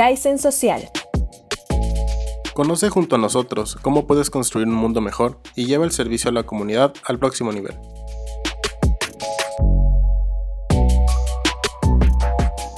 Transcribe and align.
Kaizen 0.00 0.38
Social. 0.38 0.88
Conoce 2.54 2.88
junto 2.88 3.16
a 3.16 3.18
nosotros 3.18 3.76
cómo 3.82 4.06
puedes 4.06 4.30
construir 4.30 4.66
un 4.66 4.72
mundo 4.72 5.02
mejor 5.02 5.40
y 5.54 5.66
lleva 5.66 5.84
el 5.84 5.90
servicio 5.90 6.30
a 6.30 6.32
la 6.32 6.44
comunidad 6.44 6.94
al 7.04 7.18
próximo 7.18 7.52
nivel. 7.52 7.76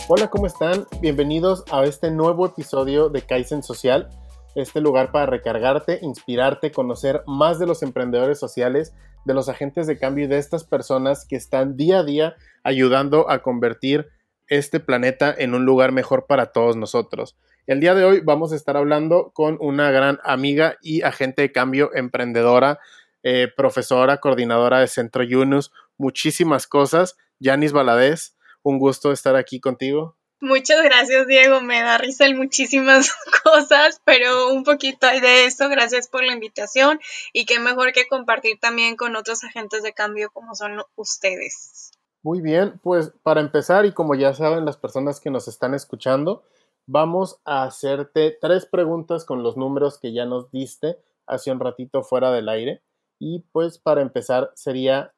Hola, 0.08 0.30
¿cómo 0.30 0.46
están? 0.48 0.84
Bienvenidos 1.00 1.62
a 1.70 1.84
este 1.84 2.10
nuevo 2.10 2.44
episodio 2.44 3.08
de 3.08 3.22
Kaizen 3.22 3.62
Social, 3.62 4.08
este 4.56 4.80
lugar 4.80 5.12
para 5.12 5.26
recargarte, 5.26 6.00
inspirarte, 6.02 6.72
conocer 6.72 7.22
más 7.28 7.60
de 7.60 7.68
los 7.68 7.84
emprendedores 7.84 8.40
sociales, 8.40 8.96
de 9.24 9.34
los 9.34 9.48
agentes 9.48 9.86
de 9.86 9.96
cambio 9.96 10.24
y 10.24 10.28
de 10.28 10.38
estas 10.38 10.64
personas 10.64 11.24
que 11.24 11.36
están 11.36 11.76
día 11.76 12.00
a 12.00 12.02
día 12.02 12.34
ayudando 12.64 13.30
a 13.30 13.44
convertir 13.44 14.08
este 14.58 14.80
planeta 14.80 15.34
en 15.36 15.54
un 15.54 15.64
lugar 15.64 15.92
mejor 15.92 16.26
para 16.26 16.52
todos 16.52 16.76
nosotros. 16.76 17.36
El 17.66 17.80
día 17.80 17.94
de 17.94 18.04
hoy 18.04 18.20
vamos 18.20 18.52
a 18.52 18.56
estar 18.56 18.76
hablando 18.76 19.30
con 19.32 19.56
una 19.60 19.90
gran 19.90 20.18
amiga 20.24 20.76
y 20.82 21.02
agente 21.02 21.40
de 21.40 21.52
cambio 21.52 21.90
emprendedora, 21.94 22.78
eh, 23.22 23.48
profesora, 23.56 24.18
coordinadora 24.18 24.80
de 24.80 24.88
Centro 24.88 25.22
Yunus, 25.22 25.72
muchísimas 25.96 26.66
cosas. 26.66 27.16
Yanis 27.38 27.72
Valadez, 27.72 28.36
un 28.62 28.78
gusto 28.78 29.10
estar 29.10 29.36
aquí 29.36 29.58
contigo. 29.58 30.18
Muchas 30.40 30.82
gracias, 30.82 31.26
Diego. 31.28 31.62
Me 31.62 31.80
da 31.80 31.96
risa 31.96 32.26
en 32.26 32.36
muchísimas 32.36 33.10
cosas, 33.44 34.02
pero 34.04 34.52
un 34.52 34.64
poquito 34.64 35.06
de 35.06 35.46
eso. 35.46 35.68
Gracias 35.70 36.08
por 36.08 36.24
la 36.24 36.34
invitación 36.34 37.00
y 37.32 37.46
qué 37.46 37.58
mejor 37.58 37.92
que 37.92 38.06
compartir 38.06 38.58
también 38.60 38.96
con 38.96 39.16
otros 39.16 39.44
agentes 39.44 39.82
de 39.82 39.94
cambio 39.94 40.30
como 40.30 40.54
son 40.56 40.82
ustedes. 40.96 41.91
Muy 42.22 42.40
bien, 42.40 42.78
pues 42.82 43.12
para 43.22 43.40
empezar 43.40 43.84
y 43.84 43.92
como 43.92 44.14
ya 44.14 44.32
saben 44.32 44.64
las 44.64 44.76
personas 44.76 45.18
que 45.18 45.30
nos 45.30 45.48
están 45.48 45.74
escuchando, 45.74 46.44
vamos 46.86 47.40
a 47.44 47.64
hacerte 47.64 48.36
tres 48.40 48.64
preguntas 48.66 49.24
con 49.24 49.42
los 49.42 49.56
números 49.56 49.98
que 49.98 50.12
ya 50.12 50.24
nos 50.24 50.50
diste 50.50 50.98
hace 51.26 51.50
un 51.50 51.60
ratito 51.60 52.02
fuera 52.02 52.30
del 52.30 52.48
aire. 52.48 52.82
Y 53.18 53.40
pues 53.52 53.78
para 53.78 54.02
empezar 54.02 54.52
sería, 54.54 55.12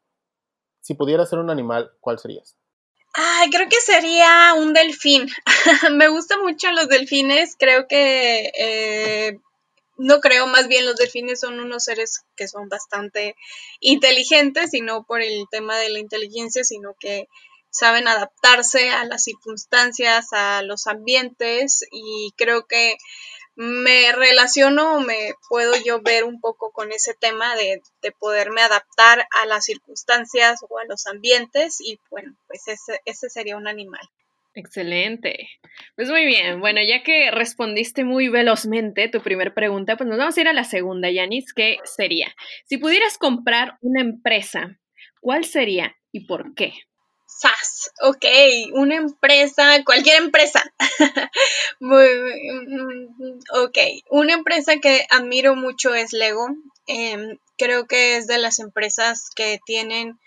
si 0.81 0.95
pudieras 0.95 1.29
ser 1.29 1.39
un 1.39 1.51
animal, 1.51 1.93
¿cuál 2.01 2.19
serías? 2.19 2.57
Ay, 3.15 3.51
creo 3.51 3.69
que 3.69 3.81
sería 3.81 4.55
un 4.55 4.73
delfín. 4.73 5.29
Me 5.93 6.09
gustan 6.09 6.43
mucho 6.43 6.71
los 6.73 6.89
delfines. 6.89 7.57
Creo 7.59 7.87
que, 7.87 8.51
eh, 8.59 9.41
no 9.97 10.21
creo, 10.21 10.47
más 10.47 10.69
bien 10.69 10.87
los 10.87 10.97
delfines 10.97 11.41
son 11.41 11.61
unos 11.61 11.85
seres 11.85 12.25
que 12.37 12.49
son 12.49 12.69
bastante 12.69 13.37
inteligentes 13.81 14.75
y 14.75 14.81
no 14.81 15.05
por 15.05 15.23
el 15.23 15.47
tema 15.51 15.77
de 15.79 15.91
la 15.91 15.99
inteligencia, 15.99 16.65
sino 16.65 16.95
que 16.99 17.29
saben 17.71 18.07
adaptarse 18.07 18.91
a 18.91 19.05
las 19.05 19.25
circunstancias, 19.25 20.29
a 20.33 20.63
los 20.63 20.87
ambientes 20.87 21.85
y 21.91 22.33
creo 22.37 22.67
que 22.67 22.97
me 23.57 24.13
relaciono, 24.13 25.01
me 25.01 25.35
puedo 25.49 25.75
yo 25.85 26.01
ver 26.01 26.25
un 26.25 26.41
poco 26.41 26.73
con 26.73 26.93
ese 26.93 27.15
tema 27.15 27.55
de, 27.57 27.83
de, 28.03 28.13
poderme 28.13 28.63
adaptar 28.63 29.27
a 29.31 29.47
las 29.47 29.65
circunstancias 29.65 30.61
o 30.69 30.79
a 30.79 30.85
los 30.85 31.07
ambientes 31.07 31.81
y 31.81 32.01
bueno, 32.11 32.37
pues 32.49 32.67
ese, 32.67 33.01
ese 33.05 33.31
sería 33.31 33.57
un 33.57 33.69
animal. 33.69 34.09
Excelente. 34.55 35.49
Pues 35.97 36.09
muy 36.11 36.25
bien. 36.25 36.61
Bueno, 36.61 36.81
ya 36.87 37.03
que 37.03 37.31
respondiste 37.31 38.05
muy 38.05 38.29
velozmente 38.29 39.09
tu 39.09 39.21
primera 39.21 39.53
pregunta, 39.53 39.97
pues 39.97 40.09
nos 40.09 40.19
vamos 40.19 40.37
a 40.37 40.41
ir 40.41 40.49
a 40.49 40.53
la 40.53 40.65
segunda, 40.65 41.11
Yanis, 41.11 41.53
que 41.53 41.79
sería, 41.85 42.35
si 42.65 42.79
pudieras 42.79 43.19
comprar 43.19 43.77
una 43.81 44.01
empresa, 44.01 44.79
¿cuál 45.21 45.45
sería 45.45 45.97
y 46.13 46.27
por 46.27 46.55
qué? 46.55 46.73
SAS, 47.27 47.91
ok, 48.03 48.25
una 48.75 48.95
empresa, 48.97 49.83
cualquier 49.85 50.23
empresa. 50.23 50.63
Mm, 51.81 53.39
ok, 53.53 53.79
una 54.11 54.33
empresa 54.33 54.77
que 54.79 55.05
admiro 55.11 55.57
mucho 55.57 55.95
es 55.95 56.13
Lego. 56.13 56.49
Em, 56.87 57.37
creo 57.59 57.87
que 57.87 58.17
es 58.17 58.27
de 58.27 58.39
las 58.39 58.59
empresas 58.59 59.29
que 59.35 59.59
tienen 59.67 60.19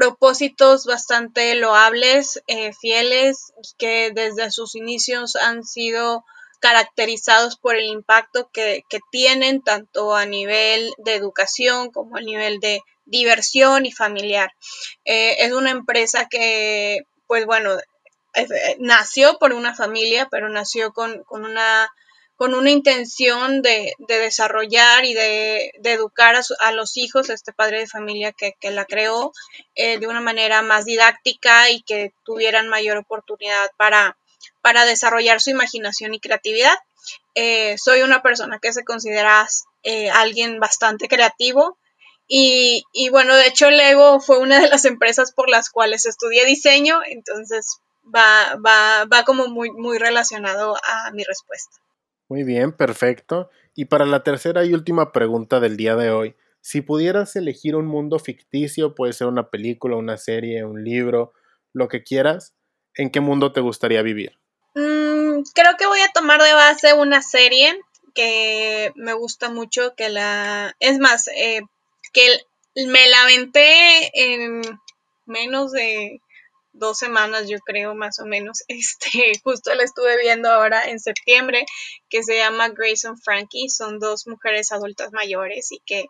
propósitos 0.00 0.86
bastante 0.86 1.54
loables, 1.56 2.42
eh, 2.46 2.72
fieles, 2.72 3.52
que 3.76 4.12
desde 4.14 4.50
sus 4.50 4.74
inicios 4.74 5.36
han 5.36 5.62
sido 5.62 6.24
caracterizados 6.58 7.58
por 7.58 7.76
el 7.76 7.84
impacto 7.84 8.48
que, 8.50 8.82
que 8.88 9.00
tienen 9.10 9.60
tanto 9.60 10.14
a 10.14 10.24
nivel 10.24 10.90
de 10.96 11.16
educación 11.16 11.90
como 11.90 12.16
a 12.16 12.22
nivel 12.22 12.60
de 12.60 12.80
diversión 13.04 13.84
y 13.84 13.92
familiar. 13.92 14.54
Eh, 15.04 15.36
es 15.40 15.52
una 15.52 15.70
empresa 15.70 16.28
que, 16.30 17.02
pues 17.26 17.44
bueno, 17.44 17.76
eh, 18.34 18.76
nació 18.78 19.38
por 19.38 19.52
una 19.52 19.74
familia, 19.74 20.28
pero 20.30 20.48
nació 20.48 20.94
con, 20.94 21.24
una 21.28 21.92
con 22.40 22.54
una 22.54 22.70
intención 22.70 23.60
de, 23.60 23.92
desarrollar 24.08 25.04
y 25.04 25.12
de, 25.12 25.72
educar 25.84 26.40
a, 26.60 26.72
los 26.72 26.96
hijos, 26.96 27.28
este 27.28 27.52
padre 27.52 27.80
de 27.80 27.86
familia 27.86 28.32
que, 28.32 28.54
la 28.70 28.86
creó, 28.86 29.34
eh, 29.74 29.98
de 29.98 30.06
una 30.06 30.22
manera 30.22 30.62
más 30.62 30.86
didáctica 30.86 31.68
y 31.68 31.82
que 31.82 32.14
tuvieran 32.24 32.68
mayor 32.68 32.96
oportunidad 32.96 33.70
para, 33.76 34.16
para 34.62 34.86
desarrollar 34.86 35.42
su 35.42 35.50
imaginación 35.50 36.14
y 36.14 36.18
creatividad. 36.18 36.78
soy 37.76 38.00
una 38.00 38.22
persona 38.22 38.58
que 38.58 38.72
se 38.72 38.84
considera 38.84 39.46
alguien 40.14 40.60
bastante 40.60 41.08
creativo, 41.08 41.76
y, 42.26 42.84
y, 42.94 43.10
bueno, 43.10 43.36
de 43.36 43.48
hecho 43.48 43.70
Lego 43.70 44.18
fue 44.18 44.38
una 44.38 44.60
de 44.60 44.68
las 44.70 44.86
empresas 44.86 45.32
por 45.32 45.50
las 45.50 45.68
cuales 45.68 46.06
estudié 46.06 46.46
diseño, 46.46 47.02
entonces 47.04 47.80
va, 48.02 48.56
va, 48.66 49.04
va 49.04 49.24
como 49.24 49.48
muy, 49.48 49.70
muy 49.72 49.98
relacionado 49.98 50.78
a 50.82 51.10
mi 51.10 51.22
respuesta. 51.22 51.76
Muy 52.30 52.44
bien, 52.44 52.70
perfecto. 52.70 53.50
Y 53.74 53.86
para 53.86 54.06
la 54.06 54.22
tercera 54.22 54.64
y 54.64 54.72
última 54.72 55.10
pregunta 55.10 55.58
del 55.58 55.76
día 55.76 55.96
de 55.96 56.12
hoy, 56.12 56.36
si 56.60 56.80
pudieras 56.80 57.34
elegir 57.34 57.74
un 57.74 57.86
mundo 57.86 58.20
ficticio, 58.20 58.94
puede 58.94 59.12
ser 59.12 59.26
una 59.26 59.50
película, 59.50 59.96
una 59.96 60.16
serie, 60.16 60.64
un 60.64 60.84
libro, 60.84 61.32
lo 61.72 61.88
que 61.88 62.04
quieras, 62.04 62.54
¿en 62.94 63.10
qué 63.10 63.18
mundo 63.18 63.50
te 63.52 63.60
gustaría 63.60 64.02
vivir? 64.02 64.38
Mm, 64.76 65.42
creo 65.54 65.76
que 65.76 65.88
voy 65.88 65.98
a 66.02 66.12
tomar 66.14 66.40
de 66.40 66.52
base 66.52 66.94
una 66.94 67.20
serie 67.20 67.76
que 68.14 68.92
me 68.94 69.12
gusta 69.12 69.50
mucho, 69.50 69.96
que 69.96 70.08
la... 70.08 70.76
Es 70.78 71.00
más, 71.00 71.26
eh, 71.34 71.62
que 72.12 72.28
me 72.86 73.08
la 73.08 73.22
aventé 73.22 74.12
en 74.14 74.62
menos 75.26 75.72
de 75.72 76.20
dos 76.80 76.98
semanas, 76.98 77.48
yo 77.48 77.58
creo, 77.60 77.94
más 77.94 78.18
o 78.18 78.26
menos. 78.26 78.64
Este, 78.68 79.32
justo 79.44 79.72
la 79.74 79.84
estuve 79.84 80.20
viendo 80.20 80.50
ahora 80.50 80.88
en 80.88 80.98
septiembre, 80.98 81.64
que 82.08 82.24
se 82.24 82.36
llama 82.36 82.70
Grace 82.70 83.06
and 83.06 83.20
Frankie. 83.22 83.68
Son 83.68 84.00
dos 84.00 84.26
mujeres 84.26 84.72
adultas 84.72 85.12
mayores 85.12 85.70
y 85.70 85.80
que 85.86 86.06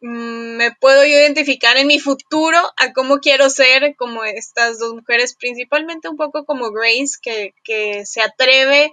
mm, 0.00 0.56
me 0.56 0.72
puedo 0.80 1.04
identificar 1.04 1.76
en 1.76 1.86
mi 1.86 2.00
futuro 2.00 2.58
a 2.76 2.92
cómo 2.92 3.18
quiero 3.18 3.50
ser 3.50 3.94
como 3.96 4.24
estas 4.24 4.80
dos 4.80 4.94
mujeres, 4.94 5.36
principalmente 5.36 6.08
un 6.08 6.16
poco 6.16 6.44
como 6.44 6.72
Grace, 6.72 7.18
que, 7.22 7.54
que 7.62 8.04
se 8.04 8.22
atreve 8.22 8.92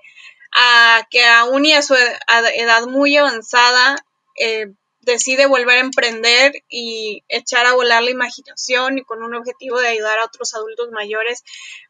a 0.55 1.07
que 1.09 1.25
aún 1.25 1.65
y 1.65 1.73
a 1.73 1.81
su 1.81 1.95
edad 1.95 2.87
muy 2.87 3.17
avanzada 3.17 3.97
eh, 4.39 4.67
decide 5.05 5.45
volver 5.45 5.77
a 5.77 5.81
emprender 5.81 6.53
y 6.67 7.23
echar 7.27 7.65
a 7.65 7.73
volar 7.73 8.03
la 8.03 8.11
imaginación 8.11 8.97
y 8.97 9.03
con 9.03 9.23
un 9.23 9.35
objetivo 9.35 9.79
de 9.79 9.87
ayudar 9.87 10.19
a 10.19 10.25
otros 10.25 10.53
adultos 10.53 10.89
mayores, 10.91 11.43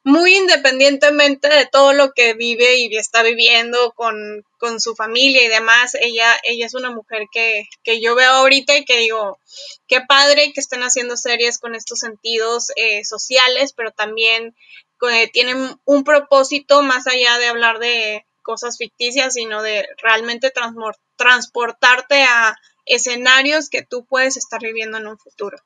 muy 0.04 0.36
independientemente 0.36 1.48
de 1.48 1.66
todo 1.66 1.94
lo 1.94 2.12
que 2.12 2.34
vive 2.34 2.78
y 2.78 2.96
está 2.96 3.24
viviendo 3.24 3.94
con, 3.94 4.44
su 4.80 4.96
familia 4.96 5.44
y 5.44 5.48
demás, 5.48 5.94
ella, 5.94 6.28
ella 6.42 6.66
es 6.66 6.74
una 6.74 6.90
mujer 6.90 7.28
que, 7.32 7.68
yo 8.02 8.16
veo 8.16 8.32
ahorita 8.32 8.76
y 8.76 8.84
que 8.84 8.98
digo, 8.98 9.40
qué 9.88 10.02
padre 10.02 10.52
que 10.54 10.60
estén 10.60 10.82
haciendo 10.82 11.18
series 11.18 11.60
con 11.60 11.76
estos 11.76 12.00
sentidos 12.00 12.72
eh, 12.76 13.06
sociales, 13.06 13.74
pero 13.74 13.92
también 13.92 14.56
eh, 15.12 15.30
tienen 15.32 15.80
un 15.86 16.04
propósito 16.04 16.82
más 16.82 17.06
allá 17.06 17.38
de 17.38 17.46
hablar 17.46 17.78
de 17.78 18.26
cosas 18.42 18.78
ficticias, 18.78 19.36
sino 19.36 19.62
de 19.62 19.88
realmente 20.02 20.52
transportarte 21.16 22.24
a 22.24 22.56
escenarios 22.86 23.70
que 23.70 23.84
tú 23.84 24.06
puedes 24.06 24.38
estar 24.38 24.62
viviendo 24.62 24.98
en 24.98 25.08
un 25.08 25.18
futuro. 25.18 25.58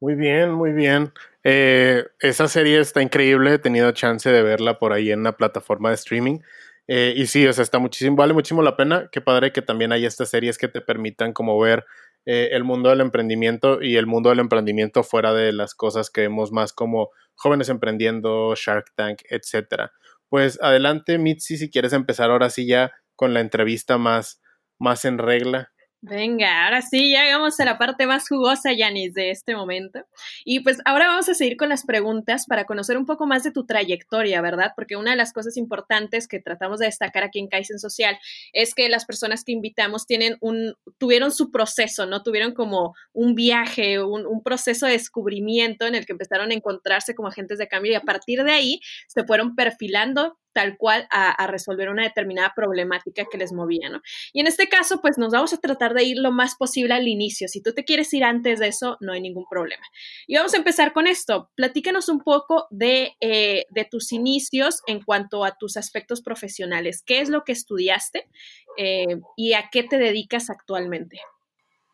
Muy 0.00 0.14
bien, 0.14 0.52
muy 0.52 0.72
bien. 0.72 1.12
Eh, 1.42 2.06
esa 2.20 2.46
serie 2.46 2.78
está 2.78 3.02
increíble, 3.02 3.54
he 3.54 3.58
tenido 3.58 3.90
chance 3.92 4.30
de 4.30 4.42
verla 4.42 4.78
por 4.78 4.92
ahí 4.92 5.10
en 5.10 5.20
una 5.20 5.36
plataforma 5.36 5.88
de 5.88 5.96
streaming. 5.96 6.38
Eh, 6.86 7.14
y 7.16 7.26
sí, 7.26 7.46
o 7.46 7.52
sea, 7.52 7.62
está 7.62 7.78
muchísimo, 7.78 8.16
vale 8.16 8.32
muchísimo 8.32 8.62
la 8.62 8.76
pena. 8.76 9.08
Qué 9.10 9.20
padre 9.20 9.52
que 9.52 9.60
también 9.60 9.92
hay 9.92 10.06
estas 10.06 10.30
series 10.30 10.56
que 10.56 10.68
te 10.68 10.80
permitan 10.80 11.32
como 11.32 11.58
ver 11.58 11.84
eh, 12.26 12.50
el 12.52 12.64
mundo 12.64 12.90
del 12.90 13.00
emprendimiento 13.00 13.82
y 13.82 13.96
el 13.96 14.06
mundo 14.06 14.30
del 14.30 14.38
emprendimiento 14.38 15.02
fuera 15.02 15.34
de 15.34 15.52
las 15.52 15.74
cosas 15.74 16.10
que 16.10 16.22
vemos 16.22 16.52
más 16.52 16.72
como 16.72 17.10
jóvenes 17.34 17.68
emprendiendo, 17.68 18.54
Shark 18.54 18.92
Tank, 18.94 19.22
etcétera. 19.28 19.92
Pues 20.28 20.58
adelante, 20.62 21.18
Mitzi, 21.18 21.56
si 21.56 21.70
quieres 21.70 21.92
empezar 21.92 22.30
ahora 22.30 22.50
sí 22.50 22.66
ya 22.66 22.92
con 23.16 23.34
la 23.34 23.40
entrevista 23.40 23.98
más, 23.98 24.40
más 24.78 25.04
en 25.04 25.18
regla. 25.18 25.72
Venga, 26.00 26.64
ahora 26.64 26.80
sí, 26.80 27.10
ya 27.10 27.24
llegamos 27.24 27.58
a 27.58 27.64
la 27.64 27.76
parte 27.76 28.06
más 28.06 28.28
jugosa, 28.28 28.72
Yanis, 28.72 29.14
de 29.14 29.32
este 29.32 29.56
momento. 29.56 29.98
Y 30.44 30.60
pues 30.60 30.78
ahora 30.84 31.08
vamos 31.08 31.28
a 31.28 31.34
seguir 31.34 31.56
con 31.56 31.70
las 31.70 31.84
preguntas 31.84 32.46
para 32.46 32.66
conocer 32.66 32.96
un 32.96 33.04
poco 33.04 33.26
más 33.26 33.42
de 33.42 33.50
tu 33.50 33.66
trayectoria, 33.66 34.40
¿verdad? 34.40 34.74
Porque 34.76 34.94
una 34.94 35.10
de 35.10 35.16
las 35.16 35.32
cosas 35.32 35.56
importantes 35.56 36.28
que 36.28 36.38
tratamos 36.38 36.78
de 36.78 36.86
destacar 36.86 37.24
aquí 37.24 37.40
en 37.40 37.48
Kaizen 37.48 37.80
Social 37.80 38.16
es 38.52 38.76
que 38.76 38.88
las 38.88 39.06
personas 39.06 39.42
que 39.42 39.50
invitamos 39.50 40.06
tienen 40.06 40.36
un, 40.40 40.74
tuvieron 40.98 41.32
su 41.32 41.50
proceso, 41.50 42.06
¿no? 42.06 42.22
Tuvieron 42.22 42.54
como 42.54 42.94
un 43.12 43.34
viaje, 43.34 44.00
un, 44.00 44.24
un 44.24 44.44
proceso 44.44 44.86
de 44.86 44.92
descubrimiento 44.92 45.84
en 45.84 45.96
el 45.96 46.06
que 46.06 46.12
empezaron 46.12 46.52
a 46.52 46.54
encontrarse 46.54 47.16
como 47.16 47.26
agentes 47.26 47.58
de 47.58 47.66
cambio 47.66 47.90
y 47.90 47.96
a 47.96 48.02
partir 48.02 48.44
de 48.44 48.52
ahí 48.52 48.80
se 49.08 49.24
fueron 49.24 49.56
perfilando 49.56 50.38
tal 50.52 50.76
cual 50.76 51.06
a, 51.10 51.46
resolver 51.46 51.88
una 51.88 52.02
determinada 52.02 52.52
problemática 52.54 53.24
que 53.30 53.38
les 53.38 53.52
movía, 53.52 53.88
¿no? 53.88 54.00
Y 54.32 54.40
en 54.40 54.46
este 54.46 54.68
caso, 54.68 55.00
pues 55.00 55.18
nos 55.18 55.32
vamos 55.32 55.52
a 55.52 55.58
tratar 55.58 55.94
de 55.94 56.04
ir 56.04 56.18
lo 56.18 56.32
más 56.32 56.56
posible 56.56 56.94
al 56.94 57.08
inicio. 57.08 57.48
Si 57.48 57.62
tú 57.62 57.72
te 57.72 57.84
quieres 57.84 58.12
ir 58.12 58.24
antes 58.24 58.58
de 58.58 58.68
eso, 58.68 58.96
no 59.00 59.12
hay 59.12 59.20
ningún 59.20 59.46
problema. 59.48 59.84
Y 60.26 60.36
vamos 60.36 60.54
a 60.54 60.58
empezar 60.58 60.92
con 60.92 61.06
esto. 61.06 61.50
Platícanos 61.54 62.08
un 62.08 62.20
poco 62.20 62.66
de, 62.70 63.16
eh, 63.20 63.66
de 63.70 63.84
tus 63.84 64.12
inicios 64.12 64.82
en 64.86 65.02
cuanto 65.02 65.44
a 65.44 65.56
tus 65.56 65.76
aspectos 65.76 66.22
profesionales. 66.22 67.02
¿Qué 67.04 67.20
es 67.20 67.28
lo 67.28 67.44
que 67.44 67.52
estudiaste 67.52 68.28
eh, 68.76 69.20
y 69.36 69.52
a 69.54 69.68
qué 69.70 69.82
te 69.84 69.98
dedicas 69.98 70.50
actualmente? 70.50 71.20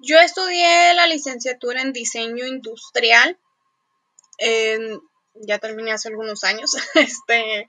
Yo 0.00 0.18
estudié 0.18 0.94
la 0.94 1.06
licenciatura 1.06 1.80
en 1.80 1.92
diseño 1.92 2.46
industrial 2.46 3.38
ya 5.34 5.58
terminé 5.58 5.92
hace 5.92 6.08
algunos 6.08 6.44
años. 6.44 6.72
Este, 6.94 7.66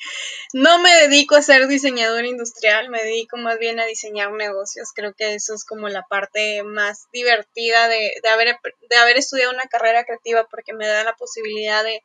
no 0.54 0.80
me 0.80 0.94
dedico 0.94 1.36
a 1.36 1.42
ser 1.42 1.68
diseñador 1.68 2.26
industrial, 2.26 2.90
me 2.90 3.04
dedico 3.04 3.38
más 3.38 3.58
bien 3.60 3.80
a 3.80 3.86
diseñar 3.86 4.32
negocios. 4.32 4.92
Creo 4.94 5.14
que 5.14 5.34
eso 5.36 5.54
es 5.54 5.66
como 5.66 5.90
la 5.90 6.04
parte 6.04 6.64
más 6.64 7.08
divertida 7.12 7.88
de, 7.88 8.14
de, 8.22 8.30
haber, 8.30 8.58
de 8.90 8.96
haber 8.98 9.18
estudiado 9.18 9.52
una 9.52 9.66
carrera 9.66 10.04
creativa 10.06 10.48
porque 10.50 10.74
me 10.74 10.88
da 10.88 11.04
la 11.04 11.16
posibilidad 11.16 11.84
de 11.84 12.04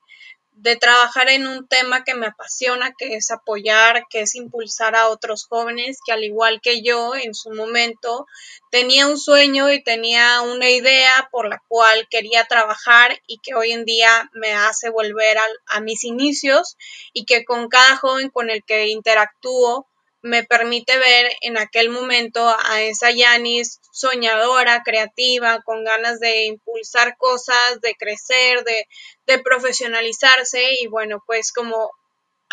de 0.52 0.76
trabajar 0.76 1.28
en 1.30 1.46
un 1.46 1.66
tema 1.66 2.04
que 2.04 2.14
me 2.14 2.26
apasiona, 2.26 2.92
que 2.98 3.14
es 3.14 3.30
apoyar, 3.30 4.04
que 4.10 4.20
es 4.20 4.34
impulsar 4.34 4.94
a 4.94 5.08
otros 5.08 5.46
jóvenes 5.46 5.98
que 6.04 6.12
al 6.12 6.22
igual 6.22 6.60
que 6.60 6.82
yo 6.82 7.14
en 7.14 7.34
su 7.34 7.50
momento 7.50 8.26
tenía 8.70 9.06
un 9.06 9.18
sueño 9.18 9.72
y 9.72 9.82
tenía 9.82 10.42
una 10.42 10.68
idea 10.70 11.28
por 11.32 11.48
la 11.48 11.62
cual 11.68 12.06
quería 12.10 12.44
trabajar 12.44 13.20
y 13.26 13.38
que 13.42 13.54
hoy 13.54 13.72
en 13.72 13.84
día 13.84 14.30
me 14.32 14.52
hace 14.52 14.90
volver 14.90 15.38
a, 15.38 15.44
a 15.66 15.80
mis 15.80 16.04
inicios 16.04 16.76
y 17.12 17.24
que 17.24 17.44
con 17.44 17.68
cada 17.68 17.96
joven 17.96 18.30
con 18.30 18.50
el 18.50 18.62
que 18.64 18.88
interactúo 18.88 19.89
me 20.22 20.44
permite 20.44 20.98
ver 20.98 21.32
en 21.40 21.56
aquel 21.56 21.88
momento 21.88 22.46
a 22.64 22.82
esa 22.82 23.10
Yanis 23.10 23.80
soñadora, 23.92 24.82
creativa, 24.84 25.62
con 25.62 25.84
ganas 25.84 26.20
de 26.20 26.44
impulsar 26.46 27.16
cosas, 27.16 27.80
de 27.80 27.94
crecer, 27.94 28.62
de, 28.64 28.86
de 29.26 29.38
profesionalizarse 29.38 30.74
y 30.80 30.86
bueno, 30.86 31.22
pues 31.26 31.52
como 31.52 31.90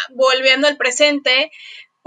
volviendo 0.10 0.68
al 0.68 0.78
presente, 0.78 1.52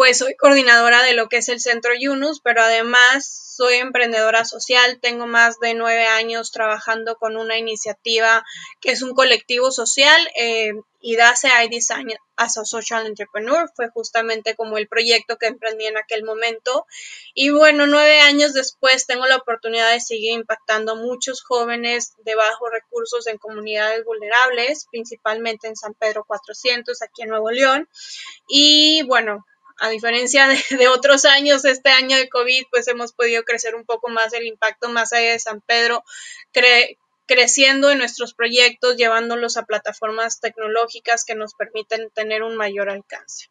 pues 0.01 0.17
soy 0.17 0.35
coordinadora 0.35 1.03
de 1.03 1.13
lo 1.13 1.29
que 1.29 1.37
es 1.37 1.51
el 1.51 1.61
Centro 1.61 1.93
Yunus, 1.95 2.41
pero 2.41 2.63
además 2.63 3.55
soy 3.55 3.75
emprendedora 3.75 4.47
social, 4.47 4.99
tengo 4.99 5.27
más 5.27 5.61
de 5.61 5.75
nueve 5.75 6.07
años 6.07 6.53
trabajando 6.53 7.17
con 7.17 7.37
una 7.37 7.59
iniciativa 7.59 8.43
que 8.81 8.93
es 8.93 9.03
un 9.03 9.13
colectivo 9.13 9.71
social, 9.71 10.27
eh, 10.37 10.73
IDACE 11.03 11.49
I 11.65 11.69
Design 11.69 12.15
as 12.37 12.57
a 12.57 12.65
Social 12.65 13.05
Entrepreneur, 13.05 13.71
fue 13.77 13.91
justamente 13.91 14.55
como 14.55 14.79
el 14.79 14.89
proyecto 14.89 15.37
que 15.37 15.49
emprendí 15.49 15.85
en 15.85 15.99
aquel 15.99 16.25
momento. 16.25 16.87
Y 17.35 17.51
bueno, 17.51 17.87
nueve 17.87 18.21
años 18.21 18.55
después 18.55 19.07
tengo 19.07 19.27
la 19.27 19.37
oportunidad 19.37 19.93
de 19.93 20.01
seguir 20.01 20.33
impactando 20.33 20.97
muchos 20.97 21.43
jóvenes 21.43 22.15
de 22.25 22.35
bajos 22.37 22.71
recursos 22.73 23.27
en 23.27 23.37
comunidades 23.37 24.03
vulnerables, 24.07 24.87
principalmente 24.91 25.69
en 25.69 25.77
San 25.77 25.93
Pedro 25.93 26.25
400, 26.27 27.03
aquí 27.03 27.21
en 27.21 27.29
Nuevo 27.29 27.51
León. 27.51 27.87
Y 28.49 29.03
bueno, 29.03 29.45
a 29.81 29.89
diferencia 29.89 30.47
de, 30.47 30.89
otros 30.89 31.25
años, 31.25 31.65
este 31.65 31.91
año 31.91 32.17
de 32.17 32.29
COVID, 32.29 32.65
pues 32.71 32.87
hemos 32.89 33.13
podido 33.13 33.43
crecer 33.43 33.75
un 33.75 33.85
poco 33.85 34.09
más 34.09 34.33
el 34.33 34.47
impacto 34.47 34.89
más 34.91 35.13
allá 35.13 35.33
de 35.33 35.39
San 35.39 35.61
Pedro, 35.63 36.05
creciendo 37.27 37.91
en 37.91 37.99
nuestros 37.99 38.35
proyectos, 38.35 38.97
llevándolos 38.97 39.57
a 39.57 39.65
plataformas 39.65 40.41
tecnológicas 40.41 41.25
que 41.25 41.35
nos 41.35 41.55
permiten 41.55 42.11
tener 42.11 42.43
un 42.43 42.57
mayor 42.57 42.91
alcance. 42.91 43.47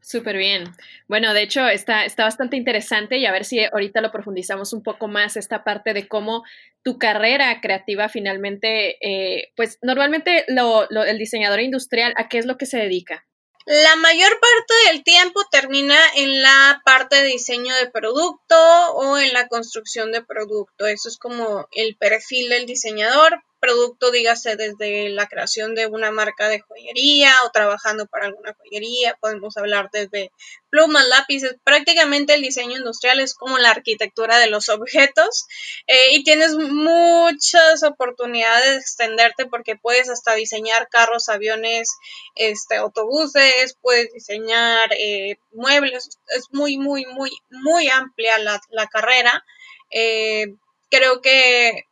Súper 0.00 0.38
bien. 0.38 0.64
Bueno, 1.06 1.34
de 1.34 1.42
hecho 1.42 1.68
está, 1.68 2.04
está 2.06 2.24
bastante 2.24 2.56
interesante 2.56 3.18
y 3.18 3.26
a 3.26 3.32
ver 3.32 3.44
si 3.44 3.62
ahorita 3.64 4.00
lo 4.00 4.10
profundizamos 4.10 4.72
un 4.72 4.82
poco 4.82 5.06
más, 5.06 5.36
esta 5.36 5.64
parte 5.64 5.92
de 5.92 6.08
cómo 6.08 6.44
tu 6.82 6.98
carrera 6.98 7.60
creativa 7.60 8.08
finalmente, 8.08 8.96
eh, 9.06 9.52
pues 9.54 9.78
normalmente 9.82 10.46
el 10.48 11.18
diseñador 11.18 11.60
industrial, 11.60 12.14
¿a 12.16 12.28
qué 12.28 12.38
es 12.38 12.46
lo 12.46 12.56
que 12.56 12.64
se 12.64 12.78
dedica? 12.78 13.26
La 13.70 13.96
mayor 13.96 14.40
parte 14.40 14.72
del 14.86 15.04
tiempo 15.04 15.44
termina 15.50 15.98
en 16.14 16.40
la 16.40 16.80
parte 16.86 17.16
de 17.16 17.24
diseño 17.24 17.74
de 17.74 17.90
producto 17.90 18.56
o 18.94 19.18
en 19.18 19.34
la 19.34 19.46
construcción 19.48 20.10
de 20.10 20.24
producto. 20.24 20.86
Eso 20.86 21.10
es 21.10 21.18
como 21.18 21.68
el 21.72 21.94
perfil 21.98 22.48
del 22.48 22.64
diseñador, 22.64 23.44
producto, 23.60 24.10
dígase 24.10 24.56
desde 24.56 25.08
la 25.10 25.26
creación 25.26 25.74
de 25.74 25.86
una 25.86 26.10
marca 26.10 26.48
de 26.48 26.60
joyería 26.60 27.32
o 27.44 27.50
trabajando 27.50 28.06
para 28.06 28.26
alguna 28.26 28.54
joyería, 28.54 29.16
podemos 29.20 29.56
hablar 29.56 29.90
desde 29.92 30.30
plumas, 30.70 31.06
lápices, 31.08 31.56
prácticamente 31.64 32.34
el 32.34 32.42
diseño 32.42 32.76
industrial 32.76 33.20
es 33.20 33.34
como 33.34 33.58
la 33.58 33.70
arquitectura 33.70 34.38
de 34.38 34.48
los 34.48 34.68
objetos 34.68 35.46
eh, 35.86 36.14
y 36.14 36.24
tienes 36.24 36.54
muchas 36.54 37.82
oportunidades 37.82 38.70
de 38.70 38.80
extenderte 38.80 39.46
porque 39.46 39.76
puedes 39.76 40.08
hasta 40.08 40.34
diseñar 40.34 40.88
carros, 40.88 41.28
aviones, 41.28 41.90
este, 42.34 42.76
autobuses, 42.76 43.76
puedes 43.80 44.12
diseñar 44.12 44.90
eh, 44.98 45.38
muebles, 45.52 46.18
es 46.28 46.46
muy, 46.52 46.78
muy, 46.78 47.06
muy, 47.06 47.30
muy 47.50 47.88
amplia 47.88 48.38
la, 48.38 48.60
la 48.70 48.86
carrera. 48.86 49.44
Eh, 49.90 50.54
creo 50.90 51.20
que 51.20 51.84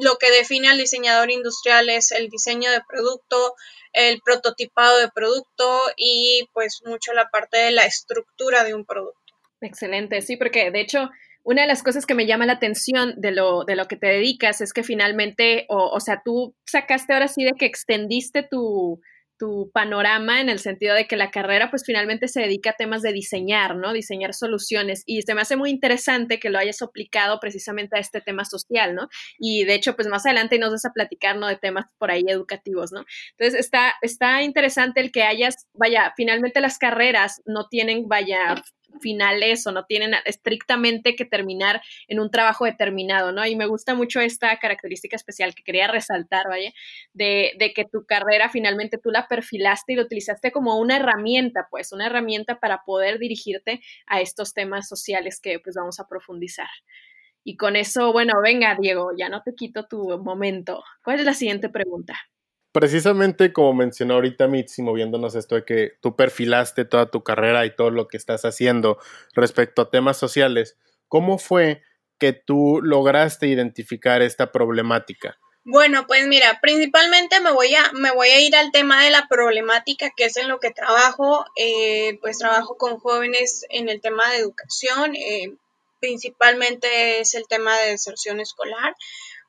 lo 0.00 0.16
que 0.16 0.30
define 0.30 0.68
al 0.68 0.78
diseñador 0.78 1.30
industrial 1.30 1.88
es 1.88 2.12
el 2.12 2.28
diseño 2.28 2.70
de 2.70 2.80
producto, 2.88 3.54
el 3.92 4.20
prototipado 4.20 4.98
de 4.98 5.08
producto 5.08 5.80
y 5.96 6.48
pues 6.52 6.82
mucho 6.84 7.12
la 7.12 7.28
parte 7.28 7.58
de 7.58 7.70
la 7.70 7.84
estructura 7.84 8.64
de 8.64 8.74
un 8.74 8.84
producto. 8.84 9.18
Excelente, 9.60 10.22
sí, 10.22 10.36
porque 10.36 10.70
de 10.70 10.80
hecho 10.80 11.10
una 11.42 11.62
de 11.62 11.68
las 11.68 11.82
cosas 11.82 12.04
que 12.04 12.14
me 12.14 12.26
llama 12.26 12.46
la 12.46 12.54
atención 12.54 13.14
de 13.16 13.30
lo, 13.30 13.64
de 13.64 13.74
lo 13.74 13.88
que 13.88 13.96
te 13.96 14.06
dedicas 14.06 14.60
es 14.60 14.72
que 14.72 14.82
finalmente, 14.82 15.64
o, 15.68 15.88
o 15.88 16.00
sea, 16.00 16.20
tú 16.24 16.54
sacaste 16.66 17.14
ahora 17.14 17.28
sí 17.28 17.44
de 17.44 17.54
que 17.58 17.64
extendiste 17.64 18.42
tu, 18.42 19.00
tu 19.38 19.70
panorama 19.72 20.40
en 20.40 20.48
el 20.48 20.58
sentido 20.58 20.94
de 20.94 21.06
que 21.06 21.16
la 21.16 21.30
carrera 21.30 21.70
pues 21.70 21.84
finalmente 21.84 22.28
se 22.28 22.40
dedica 22.40 22.70
a 22.70 22.76
temas 22.76 23.02
de 23.02 23.12
diseñar, 23.12 23.76
¿no? 23.76 23.92
Diseñar 23.92 24.34
soluciones 24.34 25.02
y 25.06 25.22
se 25.22 25.34
me 25.34 25.40
hace 25.40 25.56
muy 25.56 25.70
interesante 25.70 26.38
que 26.38 26.50
lo 26.50 26.58
hayas 26.58 26.82
aplicado 26.82 27.38
precisamente 27.40 27.96
a 27.96 28.00
este 28.00 28.20
tema 28.20 28.44
social, 28.44 28.94
¿no? 28.94 29.08
Y 29.38 29.64
de 29.64 29.74
hecho 29.74 29.94
pues 29.94 30.08
más 30.08 30.26
adelante 30.26 30.58
nos 30.58 30.70
vas 30.70 30.84
a 30.84 30.92
platicar, 30.92 31.36
¿no? 31.36 31.46
De 31.46 31.56
temas 31.56 31.86
por 31.98 32.10
ahí 32.10 32.24
educativos, 32.26 32.92
¿no? 32.92 33.04
Entonces 33.38 33.60
está, 33.60 33.94
está 34.02 34.42
interesante 34.42 35.00
el 35.00 35.12
que 35.12 35.22
hayas, 35.22 35.66
vaya, 35.72 36.12
finalmente 36.16 36.60
las 36.60 36.78
carreras 36.78 37.40
no 37.46 37.68
tienen, 37.68 38.08
vaya, 38.08 38.62
finales 39.00 39.66
o 39.66 39.72
no 39.72 39.84
tienen 39.84 40.14
estrictamente 40.24 41.16
que 41.16 41.24
terminar 41.24 41.82
en 42.08 42.20
un 42.20 42.30
trabajo 42.30 42.64
determinado, 42.64 43.32
¿no? 43.32 43.44
Y 43.46 43.56
me 43.56 43.66
gusta 43.66 43.94
mucho 43.94 44.20
esta 44.20 44.56
característica 44.58 45.16
especial 45.16 45.54
que 45.54 45.62
quería 45.62 45.86
resaltar, 45.86 46.48
¿vale? 46.48 46.74
De, 47.12 47.56
que 47.74 47.84
tu 47.84 48.06
carrera 48.06 48.48
finalmente 48.48 48.98
tú 48.98 49.10
la 49.10 49.28
perfilaste 49.28 49.92
y 49.92 49.96
la 49.96 50.02
utilizaste 50.02 50.52
como 50.52 50.78
una 50.78 50.96
herramienta, 50.96 51.68
pues, 51.70 51.92
una 51.92 52.06
herramienta 52.06 52.58
para 52.60 52.82
poder 52.84 53.18
dirigirte 53.18 53.80
a 54.06 54.20
estos 54.20 54.54
temas 54.54 54.88
sociales 54.88 55.40
que 55.40 55.60
pues 55.60 55.76
vamos 55.76 56.00
a 56.00 56.08
profundizar. 56.08 56.68
Y 57.44 57.56
con 57.56 57.76
eso, 57.76 58.12
bueno, 58.12 58.34
venga, 58.42 58.76
Diego, 58.78 59.12
ya 59.16 59.28
no 59.28 59.42
te 59.42 59.54
quito 59.54 59.86
tu 59.86 60.18
momento. 60.18 60.82
¿Cuál 61.02 61.20
es 61.20 61.24
la 61.24 61.34
siguiente 61.34 61.68
pregunta? 61.68 62.18
Precisamente 62.78 63.52
como 63.52 63.74
mencionó 63.74 64.14
ahorita 64.14 64.46
Mitzi, 64.46 64.82
moviéndonos 64.82 65.34
esto 65.34 65.56
de 65.56 65.64
que 65.64 65.94
tú 66.00 66.14
perfilaste 66.14 66.84
toda 66.84 67.10
tu 67.10 67.24
carrera 67.24 67.66
y 67.66 67.74
todo 67.74 67.90
lo 67.90 68.06
que 68.06 68.16
estás 68.16 68.44
haciendo 68.44 68.98
respecto 69.34 69.82
a 69.82 69.90
temas 69.90 70.16
sociales, 70.16 70.76
¿cómo 71.08 71.38
fue 71.38 71.82
que 72.20 72.32
tú 72.32 72.78
lograste 72.80 73.48
identificar 73.48 74.22
esta 74.22 74.52
problemática? 74.52 75.40
Bueno, 75.64 76.06
pues 76.06 76.28
mira, 76.28 76.60
principalmente 76.62 77.40
me 77.40 77.50
voy 77.50 77.74
a, 77.74 77.90
me 77.94 78.12
voy 78.12 78.28
a 78.28 78.40
ir 78.40 78.54
al 78.54 78.70
tema 78.70 79.02
de 79.02 79.10
la 79.10 79.26
problemática, 79.26 80.12
que 80.16 80.26
es 80.26 80.36
en 80.36 80.46
lo 80.46 80.60
que 80.60 80.70
trabajo. 80.70 81.46
Eh, 81.56 82.16
pues 82.20 82.38
trabajo 82.38 82.76
con 82.76 83.00
jóvenes 83.00 83.66
en 83.70 83.88
el 83.88 84.00
tema 84.00 84.30
de 84.30 84.38
educación, 84.38 85.16
eh, 85.16 85.52
principalmente 85.98 87.18
es 87.18 87.34
el 87.34 87.48
tema 87.48 87.76
de 87.78 87.90
deserción 87.90 88.38
escolar. 88.38 88.94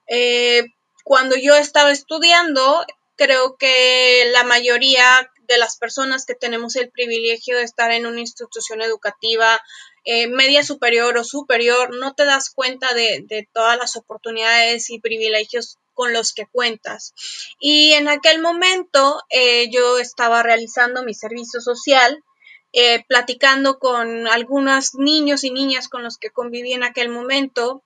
Eh, 0.08 0.64
cuando 1.04 1.36
yo 1.36 1.56
estaba 1.56 1.92
estudiando, 1.92 2.86
creo 3.20 3.58
que 3.58 4.32
la 4.32 4.46
mayoría 4.46 5.30
de 5.50 5.58
las 5.58 5.78
personas 5.78 6.26
que 6.26 6.36
tenemos 6.36 6.78
el 6.78 6.90
privilegio 6.90 7.58
de 7.58 7.64
estar 7.64 7.92
en 7.92 8.06
una 8.06 8.22
institución 8.22 8.82
educativa 8.82 9.62
eh, 10.06 10.28
media 10.28 10.64
superior 10.64 11.18
o 11.18 11.26
superior, 11.26 11.94
no 11.98 12.14
te 12.16 12.24
das 12.24 12.50
cuenta 12.50 12.94
de, 12.94 13.48
todas 13.52 13.78
las 13.78 13.98
oportunidades 13.98 14.90
y 14.90 15.02
privilegios 15.02 15.78
con 15.94 16.14
los 16.14 16.34
que 16.34 16.46
cuentas. 16.46 17.14
Y 17.60 17.92
en 17.92 18.08
aquel 18.08 18.42
momento 18.42 19.22
eh, 19.30 19.70
yo 19.70 20.00
estaba 20.00 20.42
realizando 20.42 21.04
mi 21.04 21.14
servicio 21.14 21.60
social, 21.60 22.24
eh, 22.72 23.04
platicando 23.10 23.80
con 23.80 24.28
algunos 24.28 24.96
niños 24.96 25.44
y 25.44 25.52
niñas 25.52 25.90
con 25.90 26.04
los 26.04 26.18
que 26.18 26.30
conviví 26.30 26.72
en 26.72 26.84
aquel 26.84 27.10
momento, 27.10 27.84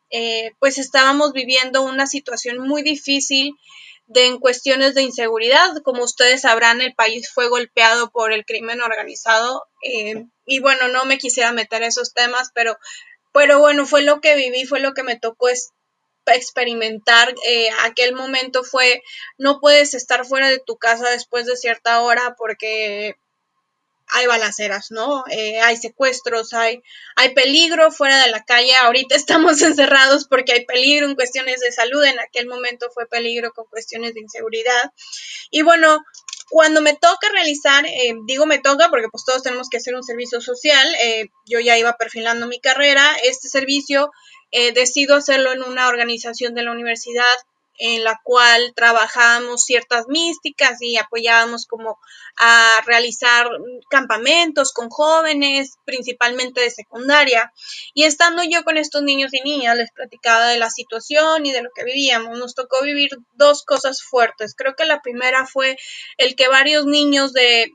pues 0.60 0.78
estábamos 0.78 1.34
viviendo 1.34 1.82
una 1.82 2.06
situación 2.06 2.60
muy 2.60 2.84
difícil 2.84 3.58
de 4.08 4.28
en 4.28 4.40
cuestiones 4.40 4.96
de 4.96 5.04
inseguridad. 5.04 5.76
Como 5.84 6.04
ustedes 6.04 6.42
sabrán, 6.42 6.82
el 6.82 6.94
país 6.94 7.30
fue 7.32 7.48
golpeado 7.48 8.10
por 8.12 8.34
el 8.34 8.46
crimen 8.46 8.82
organizado 8.82 9.66
eh, 9.84 10.26
y 10.46 10.60
bueno, 10.60 10.88
no 10.90 11.06
me 11.06 11.18
quisiera 11.18 11.52
meter 11.52 11.84
esos 11.84 12.14
temas, 12.14 12.52
pero, 12.54 12.78
pero 13.34 13.60
bueno, 13.60 13.86
fue 13.86 14.02
lo 14.04 14.22
que 14.22 14.36
viví, 14.36 14.66
fue 14.66 14.80
lo 14.80 14.94
que 14.94 15.04
me 15.04 15.20
tocó 15.20 15.48
experimentar. 16.26 17.34
Eh, 17.48 17.70
aquel 17.82 18.14
momento 18.14 18.64
fue, 18.64 19.02
no 19.38 19.60
puedes 19.60 19.94
estar 19.94 20.26
fuera 20.26 20.50
de 20.50 20.60
tu 20.60 20.78
casa 20.78 21.10
después 21.10 21.46
de 21.46 21.58
cierta 21.58 22.02
hora 22.02 22.36
porque 22.38 23.16
hay 24.08 24.28
balaceras, 24.28 24.92
¿no? 24.92 25.24
Eh, 25.30 25.60
hay 25.62 25.78
secuestros, 25.78 26.54
hay, 26.54 26.82
hay 27.16 27.34
peligro 27.34 27.92
fuera 27.92 28.24
de 28.24 28.32
la 28.32 28.44
calle. 28.44 28.76
Ahorita 28.76 29.16
estamos 29.16 29.62
encerrados 29.62 30.28
porque 30.28 30.54
hay 30.54 30.66
peligro 30.66 31.08
en 31.08 31.16
cuestiones 31.16 31.60
de 31.60 31.72
salud. 31.72 32.04
En 32.04 32.20
aquel 32.20 32.48
momento 32.48 32.88
fue 32.94 33.08
peligro 33.08 33.52
con 33.54 33.66
cuestiones 33.66 34.14
de 34.14 34.22
inseguridad. 34.22 34.92
Y 35.52 35.62
bueno, 35.62 36.04
cuando 36.50 36.82
me 36.82 36.94
toca 36.94 37.30
realizar, 37.32 37.86
eh, 37.86 38.14
digo 38.28 38.46
me 38.46 38.60
toca 38.60 38.90
porque 38.90 39.08
pues 39.12 39.24
todos 39.26 39.42
tenemos 39.42 39.70
que 39.70 39.78
hacer 39.78 39.96
un 39.96 40.04
servicio 40.04 40.42
social. 40.42 40.88
Eh, 41.04 41.30
yo 41.46 41.60
ya 41.60 41.78
iba 41.78 41.98
perfilando 41.98 42.48
mi 42.48 42.60
carrera. 42.60 43.16
Este 43.24 43.50
servicio 43.50 44.12
decido 44.76 45.16
hacerlo 45.16 45.52
en 45.52 45.64
una 45.64 45.88
organización 45.88 46.54
de 46.54 46.62
la 46.62 46.72
universidad 46.72 47.26
en 47.80 48.04
la 48.04 48.20
cual 48.24 48.74
trabajábamos 48.76 49.64
ciertas 49.64 50.08
místicas 50.08 50.82
y 50.82 50.98
apoyábamos 50.98 51.66
como 51.66 52.00
a 52.38 52.82
realizar 52.86 53.50
campamentos 53.90 54.74
con 54.74 54.90
jóvenes, 54.90 55.74
principalmente 55.86 56.62
de 56.62 56.72
secundaria. 56.72 57.52
Y 57.94 58.04
estando 58.04 58.44
yo 58.44 58.64
con 58.64 58.78
estos 58.78 59.04
niños 59.04 59.34
y 59.34 59.42
niñas, 59.42 59.78
les 59.78 59.92
platicaba 59.92 60.48
de 60.48 60.58
la 60.58 60.70
situación 60.70 61.46
y 61.46 61.52
de 61.52 61.64
lo 61.64 61.70
que 61.76 61.84
vivíamos. 61.84 62.38
Nos 62.38 62.56
tocó 62.56 62.82
vivir 62.84 63.12
dos 63.34 63.64
cosas 63.64 64.02
fuertes. 64.04 64.56
Creo 64.56 64.76
que 64.76 64.86
la 64.86 65.02
primera 65.02 65.46
fue 65.46 65.78
el 66.18 66.36
que 66.36 66.48
varios 66.48 66.86
niños 66.86 67.34
de 67.34 67.72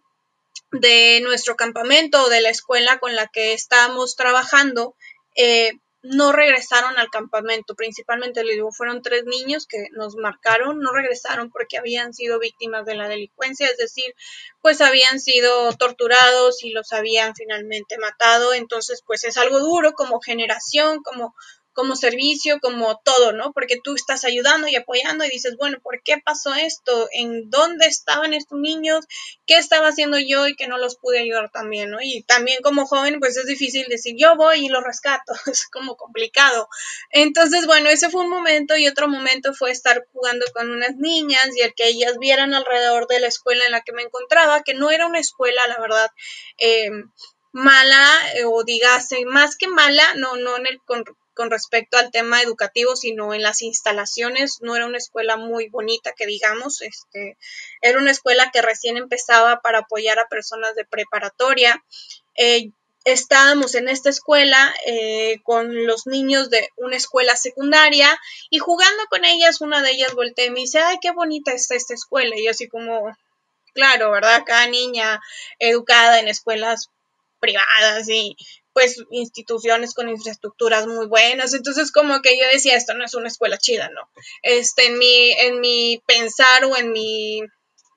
de 0.71 1.21
nuestro 1.23 1.57
campamento 1.57 2.23
o 2.23 2.28
de 2.28 2.40
la 2.40 2.50
escuela 2.50 2.99
con 2.99 3.14
la 3.14 3.26
que 3.26 3.55
estábamos 3.55 4.17
trabajando, 4.17 4.95
eh, 5.35 5.73
no 6.02 6.33
regresaron 6.33 6.97
al 6.97 7.11
campamento, 7.11 7.75
principalmente 7.75 8.45
les 8.45 8.55
digo, 8.55 8.71
fueron 8.71 9.02
tres 9.02 9.25
niños 9.25 9.67
que 9.67 9.88
nos 9.93 10.14
marcaron, 10.14 10.78
no 10.78 10.93
regresaron 10.93 11.50
porque 11.50 11.76
habían 11.76 12.14
sido 12.14 12.38
víctimas 12.38 12.87
de 12.87 12.95
la 12.95 13.09
delincuencia, 13.09 13.67
es 13.67 13.76
decir, 13.78 14.14
pues 14.62 14.81
habían 14.81 15.19
sido 15.19 15.73
torturados 15.73 16.62
y 16.62 16.71
los 16.71 16.93
habían 16.93 17.35
finalmente 17.35 17.99
matado, 17.99 18.55
entonces 18.55 19.02
pues 19.05 19.25
es 19.25 19.37
algo 19.38 19.59
duro 19.59 19.93
como 19.93 20.21
generación, 20.21 21.02
como 21.02 21.35
como 21.78 21.94
servicio, 21.94 22.58
como 22.58 23.00
todo, 23.04 23.32
¿no? 23.32 23.52
Porque 23.52 23.78
tú 23.80 23.94
estás 23.94 24.25
ayudando 24.25 24.66
y 24.66 24.75
apoyando 24.75 25.25
y 25.25 25.28
dices, 25.28 25.54
bueno, 25.56 25.78
¿por 25.80 26.02
qué 26.02 26.18
pasó 26.18 26.52
esto? 26.56 27.08
¿En 27.12 27.50
dónde 27.50 27.87
estaban 27.87 28.35
estos 28.35 28.58
niños? 28.58 29.04
¿Qué 29.47 29.58
estaba 29.58 29.87
haciendo 29.87 30.18
yo 30.18 30.49
y 30.49 30.56
que 30.56 30.66
no 30.66 30.76
los 30.76 30.97
pude 30.97 31.20
ayudar 31.20 31.52
también, 31.52 31.90
¿no? 31.90 31.99
Y 32.02 32.25
también 32.25 32.62
como 32.62 32.85
joven, 32.85 33.20
pues 33.20 33.37
es 33.37 33.47
difícil 33.47 33.87
decir, 33.88 34.16
yo 34.18 34.35
voy 34.35 34.66
y 34.66 34.68
los 34.68 34.82
rescato, 34.82 35.32
es 35.47 35.68
como 35.68 35.97
complicado. 35.97 36.68
Entonces, 37.12 37.64
bueno, 37.64 37.90
ese 37.90 38.11
fue 38.11 38.23
un 38.23 38.30
momento 38.30 38.76
y 38.76 38.88
otro 38.88 39.06
momento 39.06 39.54
fue 39.54 39.70
estar 39.70 40.04
jugando 40.12 40.47
con 40.52 40.73
unas 40.73 40.97
niñas 40.97 41.49
y 41.54 41.61
el 41.61 41.75
que 41.75 41.87
ellas 41.87 42.18
vieran 42.18 42.54
alrededor 42.54 43.06
de 43.06 43.20
la 43.20 43.28
escuela 43.28 43.64
en 43.66 43.70
la 43.70 43.82
que 43.82 43.92
me 43.92 44.02
encontraba, 44.02 44.64
que 44.64 44.75
no 44.75 44.90
era 44.90 45.06
una 45.06 45.20
escuela, 45.20 45.64
la 45.68 45.78
verdad, 45.78 46.11
eh, 46.58 46.90
mala 47.52 48.32
eh, 48.35 48.47
o 48.47 48.64
digase 48.64 49.25
más 49.26 49.56
que 49.56 49.68
mala, 49.68 50.02
no, 50.16 50.37
no 50.37 50.56
en 50.56 50.66
el 50.66 50.80
respecto 51.50 51.97
al 51.97 52.11
tema 52.11 52.42
educativo, 52.42 52.97
sino 52.97 53.35
en 53.35 53.42
las 53.42 53.62
instalaciones. 53.62 54.59
No 54.61 54.76
era 54.76 54.87
una 54.87 54.99
escuela 54.99 55.37
muy 55.37 55.68
bonita, 55.68 56.12
que 56.16 56.26
digamos, 56.26 56.83
este, 56.83 57.38
era 57.80 57.99
una 57.99 58.11
escuela 58.11 58.50
que 58.52 58.62
recién 58.62 58.97
empezaba 58.97 59.61
para 59.61 59.80
apoyar 59.80 60.18
a 60.18 60.28
personas 60.28 60.75
de 60.75 60.85
preparatoria. 60.85 61.83
Eh, 62.37 62.71
estábamos 63.04 63.75
en 63.75 63.88
esta 63.88 64.11
escuela 64.11 64.75
eh, 64.87 65.40
con 65.42 65.87
los 65.87 66.07
niños 66.07 66.50
de 66.50 66.68
una 66.76 66.97
escuela 66.97 67.37
secundaria 67.37 68.18
y 68.50 68.59
jugando 68.59 69.02
con 69.09 69.25
ellas, 69.25 69.61
una 69.61 69.83
de 69.83 69.92
ellas 69.92 70.14
voltea 70.14 70.47
y 70.47 70.50
me 70.50 70.61
dice, 70.61 70.78
ay, 70.78 70.99
qué 71.00 71.12
bonita 71.12 71.52
está 71.52 71.75
esta 71.75 71.95
escuela. 71.95 72.37
Y 72.37 72.45
yo 72.45 72.50
así 72.50 72.68
como, 72.68 73.16
claro, 73.75 74.11
¿verdad? 74.11 74.42
Cada 74.45 74.66
niña 74.66 75.21
educada 75.59 76.21
en 76.21 76.28
escuelas 76.28 76.90
privadas 77.40 78.09
y 78.09 78.37
pues 78.78 79.02
instituciones 79.11 79.92
con 79.92 80.08
infraestructuras 80.08 80.87
muy 80.87 81.06
buenas. 81.08 81.52
Entonces 81.52 81.90
como 81.90 82.23
que 82.23 82.38
yo 82.38 82.44
decía, 82.52 82.76
esto 82.76 82.94
no 82.94 83.04
es 83.04 83.14
una 83.14 83.26
escuela 83.26 83.58
chida, 83.58 83.90
¿no? 83.90 84.08
Este, 84.42 84.87
en 84.87 84.99
mi, 84.99 85.32
en 85.32 85.58
mi 85.58 86.00
pensar 86.06 86.64
o 86.64 86.76
en 86.76 86.92
mi 86.92 87.42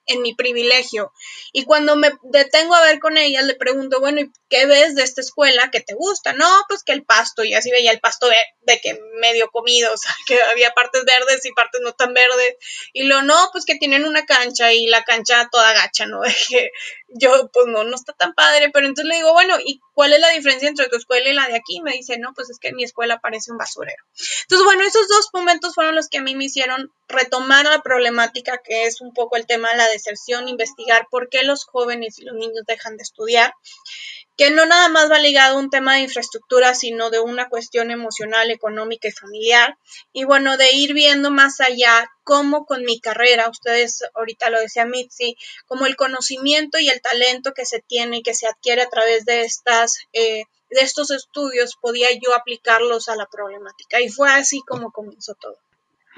en 0.06 0.22
mi 0.22 0.34
privilegio. 0.34 1.12
Y 1.52 1.64
cuando 1.64 1.96
me 1.96 2.12
detengo 2.22 2.74
a 2.74 2.82
ver 2.82 2.98
con 2.98 3.16
ella, 3.16 3.42
le 3.42 3.54
pregunto, 3.54 4.00
bueno, 4.00 4.20
¿y 4.20 4.30
qué 4.48 4.66
ves 4.66 4.94
de 4.94 5.02
esta 5.02 5.20
escuela 5.20 5.70
que 5.70 5.80
te 5.80 5.94
gusta? 5.94 6.32
No, 6.32 6.48
pues 6.68 6.82
que 6.82 6.92
el 6.92 7.04
pasto, 7.04 7.44
y 7.44 7.54
así 7.54 7.70
veía 7.70 7.92
el 7.92 8.00
pasto 8.00 8.28
de, 8.28 8.80
que 8.80 8.98
medio 9.20 9.48
comido, 9.50 9.92
o 9.94 9.96
sea, 9.96 10.14
que 10.26 10.40
había 10.42 10.72
partes 10.72 11.04
verdes 11.04 11.44
y 11.44 11.52
partes 11.52 11.80
no 11.82 11.92
tan 11.92 12.14
verdes. 12.14 12.56
Y 12.92 13.04
lo 13.04 13.22
no, 13.22 13.48
pues 13.52 13.64
que 13.64 13.76
tienen 13.76 14.04
una 14.04 14.24
cancha 14.24 14.72
y 14.72 14.86
la 14.86 15.04
cancha 15.04 15.48
toda 15.50 15.72
gacha, 15.72 16.06
¿no? 16.06 16.20
que 16.48 16.70
yo, 17.14 17.50
pues 17.52 17.66
no, 17.66 17.84
no 17.84 17.94
está 17.94 18.12
tan 18.12 18.34
padre, 18.34 18.70
pero 18.72 18.86
entonces 18.86 19.08
le 19.08 19.16
digo, 19.16 19.32
bueno, 19.32 19.56
¿y 19.64 19.80
cuál 19.94 20.12
es 20.12 20.20
la 20.20 20.30
diferencia 20.30 20.68
entre 20.68 20.88
tu 20.88 20.96
escuela 20.96 21.28
y 21.28 21.34
la 21.34 21.46
de 21.48 21.56
aquí? 21.56 21.80
Me 21.82 21.92
dice, 21.92 22.18
no, 22.18 22.32
pues 22.34 22.50
es 22.50 22.58
que 22.58 22.72
mi 22.72 22.84
escuela 22.84 23.20
parece 23.20 23.52
un 23.52 23.58
basurero. 23.58 24.02
Entonces, 24.42 24.64
bueno, 24.64 24.82
esos 24.84 25.08
dos 25.08 25.28
momentos 25.32 25.74
fueron 25.74 25.94
los 25.94 26.08
que 26.08 26.18
a 26.18 26.22
mí 26.22 26.34
me 26.34 26.44
hicieron 26.44 26.92
retomar 27.08 27.64
la 27.66 27.82
problemática 27.82 28.60
que 28.64 28.84
es 28.84 29.00
un 29.00 29.12
poco 29.12 29.36
el 29.36 29.46
tema 29.46 29.70
de 29.70 29.76
la 29.76 29.88
deserción, 29.88 30.48
investigar 30.48 31.06
por 31.10 31.28
qué 31.28 31.42
los 31.42 31.64
jóvenes 31.64 32.18
y 32.18 32.24
los 32.24 32.34
niños 32.34 32.64
dejan 32.66 32.96
de 32.96 33.02
estudiar, 33.02 33.54
que 34.36 34.50
no 34.50 34.66
nada 34.66 34.88
más 34.88 35.10
va 35.10 35.18
ligado 35.18 35.56
a 35.56 35.60
un 35.60 35.70
tema 35.70 35.94
de 35.94 36.02
infraestructura, 36.02 36.74
sino 36.74 37.10
de 37.10 37.20
una 37.20 37.48
cuestión 37.48 37.90
emocional, 37.90 38.50
económica 38.50 39.08
y 39.08 39.12
familiar. 39.12 39.76
Y 40.12 40.24
bueno, 40.24 40.56
de 40.56 40.72
ir 40.72 40.94
viendo 40.94 41.30
más 41.30 41.60
allá 41.60 42.10
cómo 42.24 42.64
con 42.64 42.84
mi 42.84 43.00
carrera, 43.00 43.48
ustedes 43.48 44.02
ahorita 44.14 44.50
lo 44.50 44.60
decía 44.60 44.86
Mitzi, 44.86 45.36
como 45.66 45.86
el 45.86 45.96
conocimiento 45.96 46.78
y 46.78 46.88
el 46.88 47.00
talento 47.00 47.52
que 47.52 47.66
se 47.66 47.80
tiene 47.80 48.18
y 48.18 48.22
que 48.22 48.34
se 48.34 48.46
adquiere 48.46 48.82
a 48.82 48.88
través 48.88 49.24
de 49.24 49.42
estas... 49.42 49.98
Eh, 50.12 50.44
de 50.74 50.80
estos 50.80 51.10
estudios 51.10 51.76
podía 51.78 52.08
yo 52.12 52.34
aplicarlos 52.34 53.10
a 53.10 53.16
la 53.16 53.26
problemática 53.26 54.00
y 54.00 54.08
fue 54.08 54.30
así 54.30 54.62
como 54.66 54.90
comenzó 54.90 55.34
todo. 55.34 55.58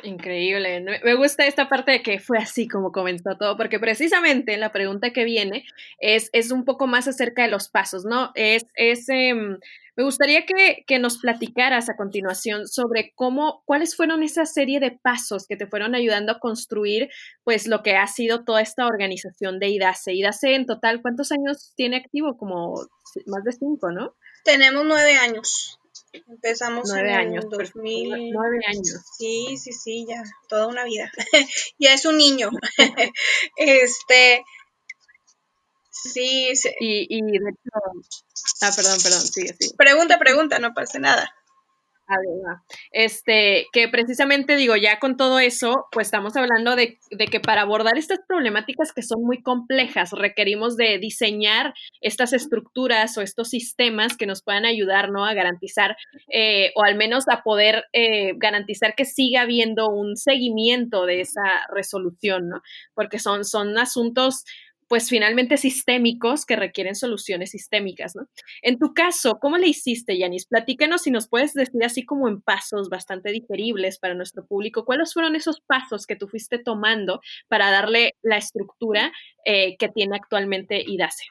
Increíble. 0.05 0.81
Me 1.03 1.15
gusta 1.15 1.47
esta 1.47 1.69
parte 1.69 1.93
de 1.93 2.03
que 2.03 2.21
fue 2.21 2.37
así 2.37 2.69
como 2.69 2.93
comenzó 2.93 3.37
todo, 3.39 3.57
porque 3.57 3.81
precisamente 3.81 4.57
la 4.59 4.71
pregunta 4.71 5.13
que 5.15 5.25
viene 5.25 5.65
es, 5.99 6.29
es 6.33 6.51
un 6.51 6.67
poco 6.67 6.87
más 6.87 7.09
acerca 7.09 7.43
de 7.43 7.49
los 7.49 7.69
pasos, 7.71 8.05
¿no? 8.05 8.31
Es, 8.35 8.67
es 8.75 9.09
em, 9.09 9.57
me 9.97 10.05
gustaría 10.05 10.45
que, 10.45 10.85
que, 10.87 10.99
nos 10.99 11.19
platicaras 11.19 11.89
a 11.89 11.97
continuación 11.97 12.69
sobre 12.69 13.13
cómo, 13.15 13.63
cuáles 13.65 13.97
fueron 13.97 14.23
esa 14.23 14.45
serie 14.45 14.79
de 14.79 14.91
pasos 14.91 15.47
que 15.47 15.57
te 15.57 15.67
fueron 15.67 15.95
ayudando 15.95 16.33
a 16.33 16.39
construir, 16.39 17.09
pues, 17.43 17.67
lo 17.67 17.83
que 17.83 17.97
ha 17.97 18.07
sido 18.07 18.45
toda 18.45 18.61
esta 18.61 18.87
organización 18.87 19.59
de 19.59 19.69
IDACE. 19.69 20.13
IDACE 20.13 20.55
en 20.55 20.67
total, 20.67 21.01
¿cuántos 21.01 21.33
años 21.33 21.73
tiene 21.77 21.97
activo? 21.97 22.37
Como 22.37 22.75
más 23.27 23.45
de 23.45 23.53
cinco, 23.53 23.91
¿no? 23.91 24.15
Tenemos 24.45 24.85
nueve 24.85 25.17
años. 25.17 25.79
Empezamos 26.29 26.89
nueve 26.89 27.11
en 27.11 27.17
años, 27.17 27.45
2000. 27.51 28.31
Nueve 28.33 28.59
años. 28.69 29.01
Sí, 29.19 29.57
sí, 29.57 29.73
sí, 29.73 30.07
ya, 30.09 30.23
toda 30.49 30.69
una 30.69 30.85
vida. 30.85 31.11
ya 31.79 31.95
es 31.95 32.05
un 32.07 32.17
niño. 32.17 32.51
este. 33.57 34.45
Sí, 35.91 36.55
sí. 36.55 36.71
Y, 36.81 37.19
y 37.19 37.23
de 37.23 37.51
hecho. 37.51 37.71
Ah, 38.63 38.71
perdón, 38.75 38.99
perdón, 39.03 39.21
sigue, 39.21 39.55
sigue. 39.59 39.75
Pregunta, 39.77 40.19
pregunta, 40.19 40.59
no 40.59 40.73
pasa 40.75 40.99
nada. 40.99 41.35
Este, 42.93 43.67
que 43.73 43.89
precisamente 43.89 44.57
digo, 44.57 44.77
ya 44.77 44.99
con 44.99 45.17
todo 45.17 45.39
eso, 45.39 45.87
pues 45.91 46.09
estamos 46.09 46.37
hablando 46.37 46.77
de, 46.77 46.99
que 47.31 47.41
para 47.41 47.63
abordar 47.63 47.97
estas 47.97 48.21
problemáticas 48.27 48.93
que 48.93 49.03
son 49.03 49.23
muy 49.23 49.43
complejas, 49.43 50.13
requerimos 50.13 50.77
de 50.77 50.99
diseñar 50.99 51.75
estas 52.01 52.33
estructuras 52.33 53.17
o 53.19 53.23
estos 53.23 53.49
sistemas 53.49 54.17
que 54.17 54.27
nos 54.27 54.43
puedan 54.43 54.65
ayudar, 54.65 55.11
¿no? 55.11 55.25
A 55.25 55.35
garantizar, 55.35 55.97
eh, 56.29 56.73
o 56.77 56.85
al 56.85 56.97
menos 56.97 57.25
a 57.29 57.43
poder 57.43 57.85
eh, 57.93 58.33
garantizar 58.37 58.95
que 58.95 59.05
siga 59.05 59.43
habiendo 59.43 59.89
un 59.89 60.17
seguimiento 60.17 61.07
de 61.07 61.21
esa 61.21 61.67
resolución, 61.75 62.49
¿no? 62.49 62.63
Porque 62.95 63.19
son, 63.19 63.45
son 63.45 63.77
asuntos 63.79 64.45
pues 64.89 65.09
finalmente 65.09 65.57
sistémicos 65.57 66.45
que 66.47 66.57
requieren 66.57 66.95
soluciones 66.95 67.51
sistémicas, 67.51 68.15
¿no? 68.15 68.29
En 68.63 68.79
tu 68.79 68.95
caso, 68.95 69.39
¿cómo 69.41 69.59
le 69.59 69.69
hiciste, 69.69 70.19
Yanis? 70.19 70.47
Platícanos 70.47 71.03
si 71.03 71.11
nos 71.11 71.29
puedes 71.29 71.55
decir 71.55 71.85
así 71.85 72.05
como 72.05 72.29
en 72.29 72.41
pasos 72.41 72.89
bastante 72.89 73.31
digeribles 73.31 73.99
para 73.99 74.15
nuestro 74.15 74.47
público, 74.47 74.85
¿cuáles 74.85 75.13
fueron 75.13 75.37
esos 75.37 75.61
pasos 75.61 76.07
que 76.07 76.17
tú 76.17 76.29
fuiste 76.29 76.59
tomando 76.59 77.21
para 77.49 77.71
darle 77.71 78.17
la 78.23 78.37
estructura 78.37 79.13
eh, 79.45 79.77
que 79.79 79.89
tiene 79.89 80.17
actualmente 80.17 80.83
IDACE? 80.87 81.25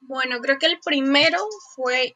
Bueno, 0.00 0.40
creo 0.40 0.58
que 0.58 0.66
el 0.66 0.78
primero 0.84 1.38
fue 1.74 2.14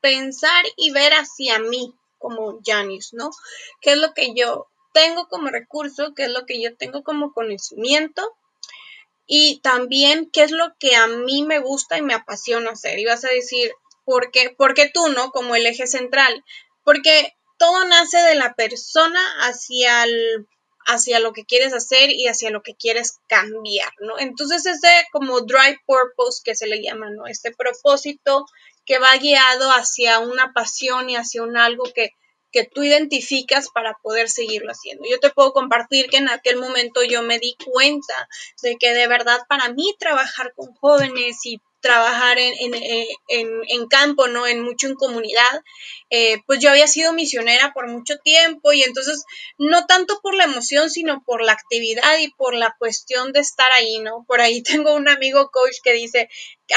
pensar 0.00 0.64
y 0.76 0.92
ver 0.92 1.12
hacia 1.12 1.58
mí 1.58 1.94
como 2.18 2.60
Yanis, 2.62 3.12
¿no? 3.12 3.30
¿Qué 3.80 3.92
es 3.92 3.98
lo 3.98 4.12
que 4.12 4.34
yo 4.34 4.68
tengo 4.92 5.28
como 5.28 5.48
recurso? 5.48 6.14
¿Qué 6.14 6.24
es 6.24 6.30
lo 6.30 6.46
que 6.46 6.62
yo 6.62 6.76
tengo 6.76 7.02
como 7.02 7.32
conocimiento? 7.32 8.36
Y 9.32 9.60
también 9.60 10.28
qué 10.32 10.42
es 10.42 10.50
lo 10.50 10.74
que 10.80 10.96
a 10.96 11.06
mí 11.06 11.44
me 11.44 11.60
gusta 11.60 11.96
y 11.96 12.02
me 12.02 12.14
apasiona 12.14 12.72
hacer. 12.72 12.98
Y 12.98 13.04
vas 13.04 13.24
a 13.24 13.28
decir, 13.28 13.70
¿por 14.04 14.32
qué, 14.32 14.50
¿por 14.50 14.74
qué 14.74 14.90
tú, 14.92 15.06
no? 15.06 15.30
Como 15.30 15.54
el 15.54 15.66
eje 15.66 15.86
central. 15.86 16.44
Porque 16.82 17.36
todo 17.56 17.84
nace 17.84 18.18
de 18.18 18.34
la 18.34 18.54
persona 18.54 19.20
hacia 19.42 20.02
el 20.02 20.48
hacia 20.84 21.20
lo 21.20 21.32
que 21.32 21.44
quieres 21.44 21.72
hacer 21.72 22.10
y 22.10 22.26
hacia 22.26 22.50
lo 22.50 22.62
que 22.62 22.74
quieres 22.74 23.20
cambiar, 23.28 23.92
¿no? 24.00 24.18
Entonces 24.18 24.66
ese 24.66 25.06
como 25.12 25.42
drive 25.42 25.78
purpose 25.86 26.40
que 26.44 26.56
se 26.56 26.66
le 26.66 26.82
llama, 26.82 27.10
¿no? 27.10 27.28
Este 27.28 27.52
propósito 27.52 28.46
que 28.84 28.98
va 28.98 29.16
guiado 29.20 29.70
hacia 29.70 30.18
una 30.18 30.52
pasión 30.52 31.08
y 31.08 31.14
hacia 31.14 31.44
un 31.44 31.56
algo 31.56 31.84
que 31.94 32.10
que 32.52 32.64
tú 32.64 32.82
identificas 32.82 33.68
para 33.70 33.94
poder 34.02 34.28
seguirlo 34.28 34.72
haciendo. 34.72 35.04
Yo 35.08 35.18
te 35.18 35.30
puedo 35.30 35.52
compartir 35.52 36.08
que 36.08 36.18
en 36.18 36.28
aquel 36.28 36.56
momento 36.56 37.02
yo 37.02 37.22
me 37.22 37.38
di 37.38 37.56
cuenta 37.64 38.28
de 38.62 38.76
que 38.76 38.92
de 38.92 39.06
verdad 39.06 39.40
para 39.48 39.72
mí 39.72 39.94
trabajar 39.98 40.52
con 40.54 40.74
jóvenes 40.74 41.44
y 41.44 41.60
trabajar 41.80 42.38
en, 42.38 42.74
en, 43.28 43.86
campo, 43.88 44.28
¿no? 44.28 44.46
En 44.46 44.60
mucho 44.62 44.86
en 44.86 44.94
comunidad, 44.94 45.62
eh, 46.10 46.42
pues 46.46 46.60
yo 46.60 46.70
había 46.70 46.86
sido 46.86 47.12
misionera 47.12 47.72
por 47.72 47.88
mucho 47.88 48.18
tiempo 48.18 48.72
y 48.72 48.82
entonces 48.82 49.24
no 49.58 49.86
tanto 49.86 50.20
por 50.22 50.34
la 50.34 50.44
emoción, 50.44 50.90
sino 50.90 51.22
por 51.24 51.42
la 51.42 51.52
actividad 51.52 52.18
y 52.18 52.28
por 52.32 52.54
la 52.54 52.74
cuestión 52.78 53.32
de 53.32 53.40
estar 53.40 53.66
ahí, 53.76 53.98
¿no? 54.00 54.24
Por 54.28 54.40
ahí 54.40 54.62
tengo 54.62 54.94
un 54.94 55.08
amigo 55.08 55.50
coach 55.50 55.76
que 55.82 55.92
dice, 55.92 56.28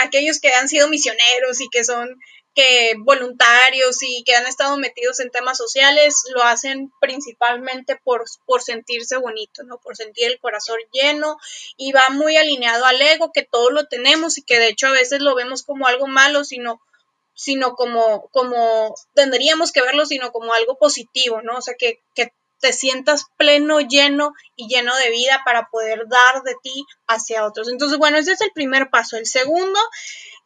aquellos 0.01 0.39
que 0.39 0.53
han 0.53 0.69
sido 0.69 0.87
misioneros 0.87 1.61
y 1.61 1.69
que 1.69 1.83
son 1.83 2.17
que 2.53 2.93
voluntarios 2.99 4.01
y 4.03 4.23
que 4.23 4.35
han 4.35 4.45
estado 4.45 4.77
metidos 4.77 5.19
en 5.19 5.31
temas 5.31 5.57
sociales 5.57 6.23
lo 6.33 6.43
hacen 6.43 6.91
principalmente 6.99 7.99
por, 8.03 8.25
por 8.45 8.61
sentirse 8.61 9.17
bonito, 9.17 9.63
¿no? 9.63 9.79
Por 9.79 9.95
sentir 9.95 10.27
el 10.27 10.39
corazón 10.39 10.77
lleno 10.91 11.37
y 11.77 11.91
va 11.91 12.03
muy 12.11 12.37
alineado 12.37 12.85
al 12.85 13.01
ego, 13.01 13.31
que 13.31 13.43
todos 13.43 13.71
lo 13.71 13.87
tenemos 13.87 14.37
y 14.37 14.43
que 14.43 14.59
de 14.59 14.69
hecho 14.69 14.87
a 14.87 14.91
veces 14.91 15.21
lo 15.21 15.35
vemos 15.35 15.63
como 15.63 15.87
algo 15.87 16.07
malo, 16.07 16.43
sino 16.43 16.81
sino 17.35 17.73
como, 17.73 18.29
como 18.29 18.93
tendríamos 19.15 19.71
que 19.71 19.81
verlo, 19.81 20.05
sino 20.05 20.31
como 20.31 20.53
algo 20.53 20.77
positivo, 20.77 21.41
¿no? 21.41 21.57
O 21.57 21.61
sea, 21.61 21.73
que, 21.77 21.99
que 22.13 22.31
te 22.63 22.71
sientas 22.71 23.25
pleno, 23.37 23.81
lleno 23.81 24.33
y 24.55 24.67
lleno 24.67 24.95
de 24.95 25.09
vida 25.09 25.41
para 25.43 25.67
poder 25.69 26.07
dar 26.07 26.43
de 26.43 26.55
ti 26.63 26.85
hacia 27.07 27.45
otros. 27.45 27.67
Entonces, 27.69 27.97
bueno, 27.97 28.17
ese 28.17 28.31
es 28.31 28.41
el 28.41 28.51
primer 28.53 28.89
paso. 28.89 29.17
El 29.17 29.25
segundo, 29.25 29.79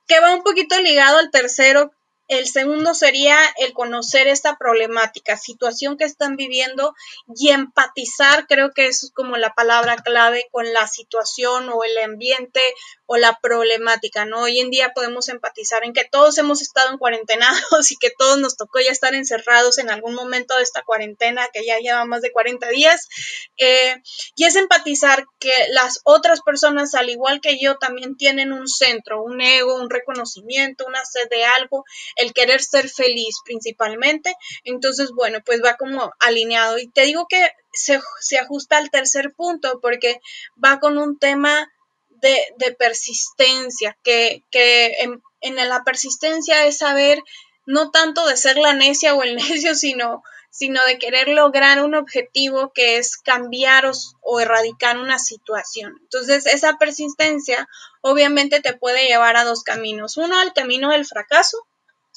que 0.07 0.19
va 0.19 0.33
un 0.33 0.43
poquito 0.43 0.79
ligado 0.79 1.17
al 1.17 1.31
tercero, 1.31 1.91
el 2.27 2.47
segundo 2.47 2.93
sería 2.93 3.37
el 3.57 3.73
conocer 3.73 4.27
esta 4.27 4.57
problemática, 4.57 5.37
situación 5.37 5.97
que 5.97 6.03
están 6.03 6.35
viviendo 6.35 6.93
y 7.35 7.49
empatizar, 7.49 8.47
creo 8.47 8.71
que 8.73 8.87
eso 8.87 9.05
es 9.05 9.11
como 9.13 9.37
la 9.37 9.53
palabra 9.53 9.95
clave 9.97 10.47
con 10.51 10.71
la 10.73 10.87
situación 10.87 11.69
o 11.69 11.83
el 11.83 11.97
ambiente 11.99 12.61
o 13.05 13.17
la 13.17 13.39
problemática, 13.41 14.25
¿no? 14.25 14.41
Hoy 14.41 14.59
en 14.59 14.69
día 14.69 14.91
podemos 14.93 15.29
empatizar 15.29 15.85
en 15.85 15.93
que 15.93 16.03
todos 16.03 16.37
hemos 16.37 16.61
estado 16.61 16.91
en 16.91 16.97
cuarentenados 16.97 17.91
y 17.91 17.97
que 17.97 18.11
todos 18.17 18.37
nos 18.37 18.57
tocó 18.57 18.79
ya 18.79 18.91
estar 18.91 19.15
encerrados 19.15 19.77
en 19.77 19.89
algún 19.89 20.13
momento 20.13 20.57
de 20.57 20.63
esta 20.63 20.83
cuarentena 20.83 21.47
que 21.53 21.65
ya 21.65 21.79
lleva 21.79 22.03
más 22.05 22.21
de 22.21 22.31
40 22.31 22.67
días. 22.69 23.07
Eh, 23.57 23.95
y 24.35 24.43
es 24.43 24.55
empatizar 24.55 25.25
que 25.39 25.53
las 25.69 26.01
otras 26.03 26.41
personas, 26.41 26.93
al 26.93 27.09
igual 27.09 27.39
que 27.39 27.57
yo, 27.59 27.77
también 27.77 28.17
tienen 28.17 28.51
un 28.51 28.67
centro, 28.67 29.23
un 29.23 29.39
ego, 29.39 29.75
un 29.75 29.89
reconocimiento, 29.89 30.85
una 30.85 31.03
sed 31.05 31.29
de 31.29 31.45
algo 31.45 31.85
el 32.17 32.33
querer 32.33 32.61
ser 32.61 32.89
feliz 32.89 33.37
principalmente. 33.45 34.35
Entonces, 34.63 35.11
bueno, 35.15 35.39
pues 35.45 35.61
va 35.63 35.77
como 35.77 36.11
alineado. 36.19 36.77
Y 36.77 36.87
te 36.87 37.03
digo 37.03 37.27
que 37.29 37.49
se, 37.73 38.37
ajusta 38.37 38.77
al 38.77 38.89
tercer 38.89 39.33
punto 39.33 39.79
porque 39.81 40.19
va 40.63 40.79
con 40.79 40.97
un 40.97 41.17
tema 41.17 41.71
de, 42.09 42.75
persistencia, 42.77 43.97
que, 44.03 44.43
en, 44.51 45.21
en, 45.41 45.55
la 45.55 45.83
persistencia 45.83 46.65
es 46.65 46.79
saber 46.79 47.21
no 47.65 47.91
tanto 47.91 48.25
de 48.25 48.37
ser 48.37 48.57
la 48.57 48.73
necia 48.73 49.13
o 49.13 49.23
el 49.23 49.35
necio, 49.35 49.75
sino, 49.75 50.23
sino 50.49 50.83
de 50.85 50.97
querer 50.97 51.27
lograr 51.27 51.83
un 51.83 51.93
objetivo 51.93 52.71
que 52.73 52.97
es 52.97 53.17
cambiar 53.17 53.85
o, 53.85 53.91
o, 54.21 54.39
erradicar 54.39 54.97
una 54.97 55.19
situación. 55.19 55.95
Entonces, 56.01 56.47
esa 56.47 56.77
persistencia 56.77 57.67
obviamente 58.01 58.61
te 58.61 58.73
puede 58.73 59.07
llevar 59.07 59.37
a 59.37 59.43
dos 59.43 59.63
caminos. 59.63 60.17
Uno, 60.17 60.39
al 60.39 60.53
camino 60.53 60.89
del 60.89 61.05
fracaso 61.05 61.67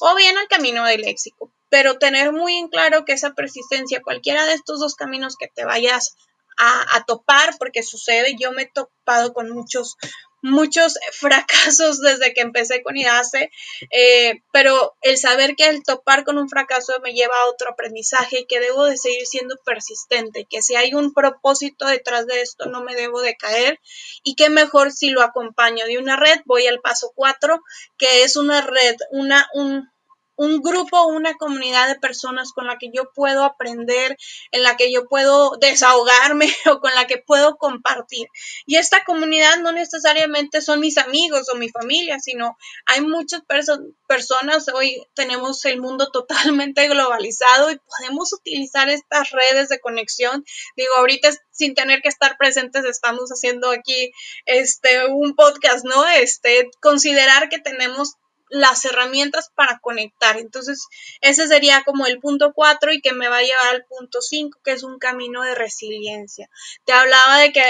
o 0.00 0.16
bien 0.16 0.36
al 0.38 0.48
camino 0.48 0.84
del 0.84 1.02
léxico. 1.02 1.52
Pero 1.68 1.98
tener 1.98 2.32
muy 2.32 2.56
en 2.56 2.68
claro 2.68 3.04
que 3.04 3.12
esa 3.12 3.34
persistencia, 3.34 4.02
cualquiera 4.02 4.44
de 4.46 4.54
estos 4.54 4.80
dos 4.80 4.96
caminos 4.96 5.36
que 5.38 5.48
te 5.48 5.64
vayas 5.64 6.16
a, 6.58 7.04
topar, 7.06 7.56
porque 7.58 7.82
sucede, 7.82 8.36
yo 8.38 8.52
me 8.52 8.62
he 8.62 8.66
topado 8.66 9.32
con 9.32 9.50
muchos, 9.50 9.96
muchos 10.42 10.98
fracasos 11.12 12.00
desde 12.00 12.32
que 12.32 12.40
empecé 12.40 12.82
con 12.82 12.96
IDACE, 12.96 13.50
eh, 13.90 14.42
pero 14.52 14.94
el 15.02 15.18
saber 15.18 15.56
que 15.56 15.68
el 15.68 15.82
topar 15.82 16.24
con 16.24 16.38
un 16.38 16.48
fracaso 16.48 16.98
me 17.02 17.12
lleva 17.12 17.34
a 17.34 17.48
otro 17.48 17.70
aprendizaje 17.70 18.40
y 18.40 18.46
que 18.46 18.60
debo 18.60 18.84
de 18.84 18.96
seguir 18.96 19.26
siendo 19.26 19.56
persistente, 19.64 20.46
que 20.48 20.62
si 20.62 20.76
hay 20.76 20.94
un 20.94 21.12
propósito 21.12 21.86
detrás 21.86 22.26
de 22.26 22.40
esto 22.40 22.66
no 22.66 22.82
me 22.82 22.94
debo 22.94 23.20
de 23.20 23.36
caer 23.36 23.80
y 24.22 24.34
que 24.34 24.50
mejor 24.50 24.92
si 24.92 25.10
lo 25.10 25.22
acompaño. 25.22 25.84
De 25.86 25.98
una 25.98 26.16
red, 26.16 26.40
voy 26.44 26.66
al 26.66 26.80
paso 26.80 27.12
4, 27.14 27.60
que 27.98 28.24
es 28.24 28.36
una 28.36 28.60
red, 28.60 28.96
una, 29.10 29.48
un, 29.54 29.90
un 30.40 30.62
grupo, 30.62 31.06
una 31.08 31.34
comunidad 31.34 31.88
de 31.88 32.00
personas 32.00 32.52
con 32.54 32.66
la 32.66 32.78
que 32.78 32.88
yo 32.94 33.12
puedo 33.14 33.44
aprender, 33.44 34.16
en 34.52 34.62
la 34.62 34.74
que 34.78 34.90
yo 34.90 35.06
puedo 35.06 35.52
desahogarme 35.60 36.48
o 36.72 36.80
con 36.80 36.94
la 36.94 37.06
que 37.06 37.18
puedo 37.18 37.58
compartir. 37.58 38.26
Y 38.64 38.76
esta 38.76 39.04
comunidad 39.04 39.58
no 39.58 39.72
necesariamente 39.72 40.62
son 40.62 40.80
mis 40.80 40.96
amigos 40.96 41.50
o 41.50 41.56
mi 41.56 41.68
familia, 41.68 42.18
sino 42.20 42.56
hay 42.86 43.02
muchas 43.02 43.42
personas, 44.08 44.66
hoy 44.72 45.06
tenemos 45.14 45.62
el 45.66 45.78
mundo 45.78 46.10
totalmente 46.10 46.88
globalizado 46.88 47.70
y 47.70 47.78
podemos 47.78 48.32
utilizar 48.32 48.88
estas 48.88 49.32
redes 49.32 49.68
de 49.68 49.78
conexión. 49.78 50.42
Digo, 50.74 50.94
ahorita 50.96 51.28
sin 51.50 51.74
tener 51.74 52.00
que 52.00 52.08
estar 52.08 52.38
presentes 52.38 52.86
estamos 52.86 53.28
haciendo 53.28 53.70
aquí 53.70 54.10
este 54.46 55.04
un 55.08 55.34
podcast, 55.34 55.84
¿no? 55.84 56.08
Este 56.08 56.70
considerar 56.80 57.50
que 57.50 57.58
tenemos 57.58 58.14
las 58.50 58.84
herramientas 58.84 59.50
para 59.54 59.78
conectar. 59.78 60.38
Entonces, 60.38 60.86
ese 61.20 61.48
sería 61.48 61.82
como 61.84 62.06
el 62.06 62.18
punto 62.20 62.52
4 62.54 62.92
y 62.92 63.00
que 63.00 63.12
me 63.12 63.28
va 63.28 63.38
a 63.38 63.42
llevar 63.42 63.74
al 63.74 63.84
punto 63.86 64.20
5, 64.20 64.58
que 64.62 64.72
es 64.72 64.82
un 64.82 64.98
camino 64.98 65.42
de 65.42 65.54
resiliencia. 65.54 66.48
Te 66.84 66.92
hablaba 66.92 67.38
de 67.38 67.52
que 67.52 67.62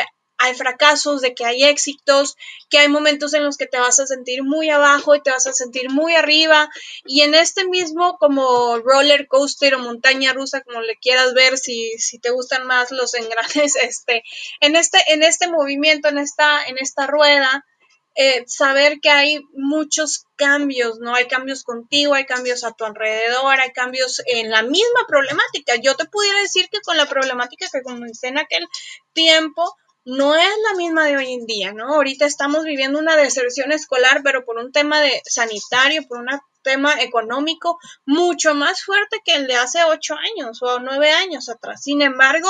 hay 0.42 0.54
fracasos, 0.54 1.20
de 1.20 1.34
que 1.34 1.44
hay 1.44 1.64
éxitos, 1.64 2.34
que 2.70 2.78
hay 2.78 2.88
momentos 2.88 3.34
en 3.34 3.44
los 3.44 3.58
que 3.58 3.66
te 3.66 3.78
vas 3.78 4.00
a 4.00 4.06
sentir 4.06 4.42
muy 4.42 4.70
abajo 4.70 5.14
y 5.14 5.20
te 5.20 5.30
vas 5.30 5.46
a 5.46 5.52
sentir 5.52 5.90
muy 5.90 6.14
arriba. 6.14 6.70
Y 7.04 7.20
en 7.20 7.34
este 7.34 7.68
mismo 7.68 8.16
como 8.16 8.78
roller 8.78 9.28
coaster 9.28 9.74
o 9.74 9.80
montaña 9.80 10.32
rusa, 10.32 10.62
como 10.62 10.80
le 10.80 10.96
quieras 10.96 11.34
ver, 11.34 11.58
si, 11.58 11.90
si 11.98 12.18
te 12.18 12.30
gustan 12.30 12.66
más 12.66 12.90
los 12.90 13.12
engranes, 13.20 13.76
este, 13.76 14.22
en 14.60 14.76
este, 14.76 14.98
en 15.08 15.22
este 15.22 15.46
movimiento, 15.46 16.08
en 16.08 16.16
esta, 16.16 16.64
en 16.64 16.78
esta 16.78 17.06
rueda, 17.06 17.66
eh, 18.14 18.44
saber 18.46 18.99
que 19.01 19.11
hay 19.11 19.40
muchos 19.55 20.25
cambios, 20.37 20.99
¿no? 20.99 21.14
Hay 21.14 21.29
cambios 21.29 21.62
contigo, 21.62 22.14
hay 22.14 22.27
cambios 22.27 22.64
a 22.64 22.73
tu 22.73 22.85
alrededor, 22.85 23.61
hay 23.61 23.73
cambios 23.73 24.23
en 24.27 24.51
la 24.51 24.62
misma 24.62 25.07
problemática. 25.07 25.77
Yo 25.77 25.94
te 25.96 26.07
pudiera 26.07 26.40
decir 26.40 26.68
que 26.70 26.81
con 26.81 26.96
la 26.96 27.07
problemática 27.07 27.66
que 27.73 27.83
comencé 27.83 28.29
en 28.29 28.38
aquel 28.38 28.66
tiempo, 29.12 29.77
no 30.05 30.35
es 30.35 30.51
la 30.68 30.77
misma 30.77 31.05
de 31.07 31.16
hoy 31.16 31.33
en 31.33 31.46
día, 31.46 31.73
¿no? 31.73 31.94
Ahorita 31.94 32.25
estamos 32.25 32.64
viviendo 32.64 32.99
una 32.99 33.16
deserción 33.16 33.70
escolar, 33.70 34.23
pero 34.25 34.44
por 34.44 34.57
un 34.57 34.73
tema 34.73 35.01
de 35.01 35.23
sanitario, 35.25 36.07
por 36.09 36.18
un 36.18 36.29
tema 36.62 37.01
económico 37.01 37.79
mucho 38.07 38.55
más 38.55 38.83
fuerte 38.83 39.20
que 39.25 39.35
el 39.35 39.46
de 39.46 39.57
hace 39.57 39.85
ocho 39.85 40.14
años 40.14 40.62
o 40.62 40.79
nueve 40.79 41.11
años 41.11 41.49
atrás. 41.49 41.83
Sin 41.83 42.03
embargo, 42.03 42.49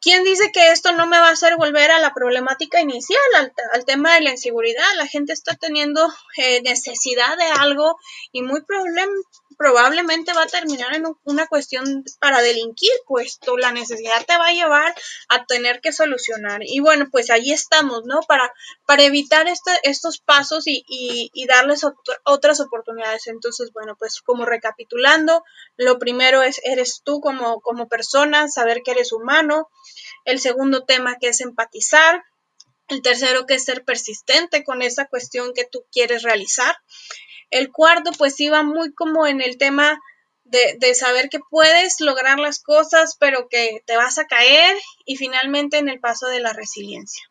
¿Quién 0.00 0.22
dice 0.22 0.52
que 0.52 0.70
esto 0.70 0.92
no 0.92 1.06
me 1.06 1.18
va 1.18 1.28
a 1.28 1.32
hacer 1.32 1.56
volver 1.56 1.90
a 1.90 1.98
la 1.98 2.14
problemática 2.14 2.80
inicial, 2.80 3.20
al, 3.72 3.84
tema 3.84 4.14
de 4.14 4.20
la 4.20 4.30
inseguridad? 4.30 4.84
La 4.96 5.06
gente 5.06 5.32
está 5.32 5.56
teniendo 5.56 6.08
eh, 6.36 6.62
necesidad 6.62 7.36
de 7.36 7.46
algo 7.60 7.96
y 8.30 8.42
muy 8.42 8.62
probablemente 9.58 10.32
va 10.32 10.44
a 10.44 10.46
terminar 10.46 10.94
en 10.94 11.04
una 11.24 11.48
cuestión 11.48 12.04
para 12.20 12.40
delinquir, 12.40 12.92
puesto 13.06 13.58
la 13.58 13.72
necesidad 13.72 14.24
te 14.24 14.38
va 14.38 14.46
a 14.46 14.52
llevar 14.52 14.94
a 15.28 15.44
tener 15.46 15.80
que 15.80 15.92
solucionar. 15.92 16.60
Y 16.62 16.78
bueno, 16.78 17.08
pues 17.10 17.28
ahí 17.28 17.50
estamos, 17.50 18.04
¿no? 18.04 18.20
Para, 18.20 18.52
para 18.86 19.02
evitar 19.02 19.48
este, 19.48 19.72
estos 19.82 20.20
pasos 20.20 20.68
y, 20.68 20.84
y, 20.86 21.46
darles 21.46 21.84
otras 22.24 22.60
oportunidades. 22.60 23.26
Entonces, 23.26 23.72
bueno, 23.72 23.96
pues 23.98 24.20
como 24.22 24.44
recapitulando, 24.44 25.42
lo 25.76 25.98
primero 25.98 26.42
es, 26.42 26.60
eres 26.62 27.02
tú 27.02 27.20
como, 27.20 27.60
como 27.60 27.88
persona, 27.88 28.48
saber 28.48 28.82
que 28.84 28.92
eres 28.92 29.12
humano. 29.12 29.68
El 30.24 30.38
segundo 30.38 30.84
tema 30.84 31.16
que 31.16 31.28
es 31.28 31.40
empatizar. 31.40 32.22
El 32.88 33.02
tercero 33.02 33.46
que 33.46 33.54
es 33.54 33.64
ser 33.64 33.84
persistente 33.84 34.64
con 34.64 34.82
esa 34.82 35.06
cuestión 35.06 35.52
que 35.54 35.64
tú 35.64 35.84
quieres 35.92 36.22
realizar. 36.22 36.76
El 37.50 37.70
cuarto, 37.70 38.10
pues 38.16 38.38
iba 38.40 38.62
muy 38.62 38.92
como 38.94 39.26
en 39.26 39.40
el 39.40 39.58
tema 39.58 40.00
de, 40.44 40.94
saber 40.94 41.28
que 41.28 41.40
puedes 41.50 42.00
lograr 42.00 42.38
las 42.38 42.62
cosas, 42.62 43.16
pero 43.18 43.48
que 43.48 43.82
te 43.86 43.96
vas 43.96 44.18
a 44.18 44.26
caer 44.26 44.76
y 45.04 45.16
finalmente 45.16 45.78
en 45.78 45.88
el 45.88 46.00
paso 46.00 46.26
de 46.28 46.40
la 46.40 46.52
resiliencia. 46.52 47.22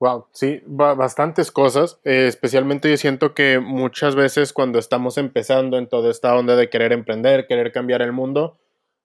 Wow, 0.00 0.26
sí, 0.32 0.62
bastantes 0.66 1.50
cosas. 1.50 1.98
Eh, 2.04 2.26
especialmente 2.28 2.88
yo 2.88 2.96
siento 2.96 3.34
que 3.34 3.58
muchas 3.58 4.14
veces 4.14 4.52
cuando 4.52 4.78
estamos 4.78 5.18
empezando 5.18 5.76
en 5.76 5.88
toda 5.88 6.10
esta 6.10 6.34
onda 6.36 6.54
de 6.54 6.70
querer 6.70 6.92
emprender, 6.92 7.46
querer 7.48 7.72
cambiar 7.72 8.02
el 8.02 8.12
mundo, 8.12 8.58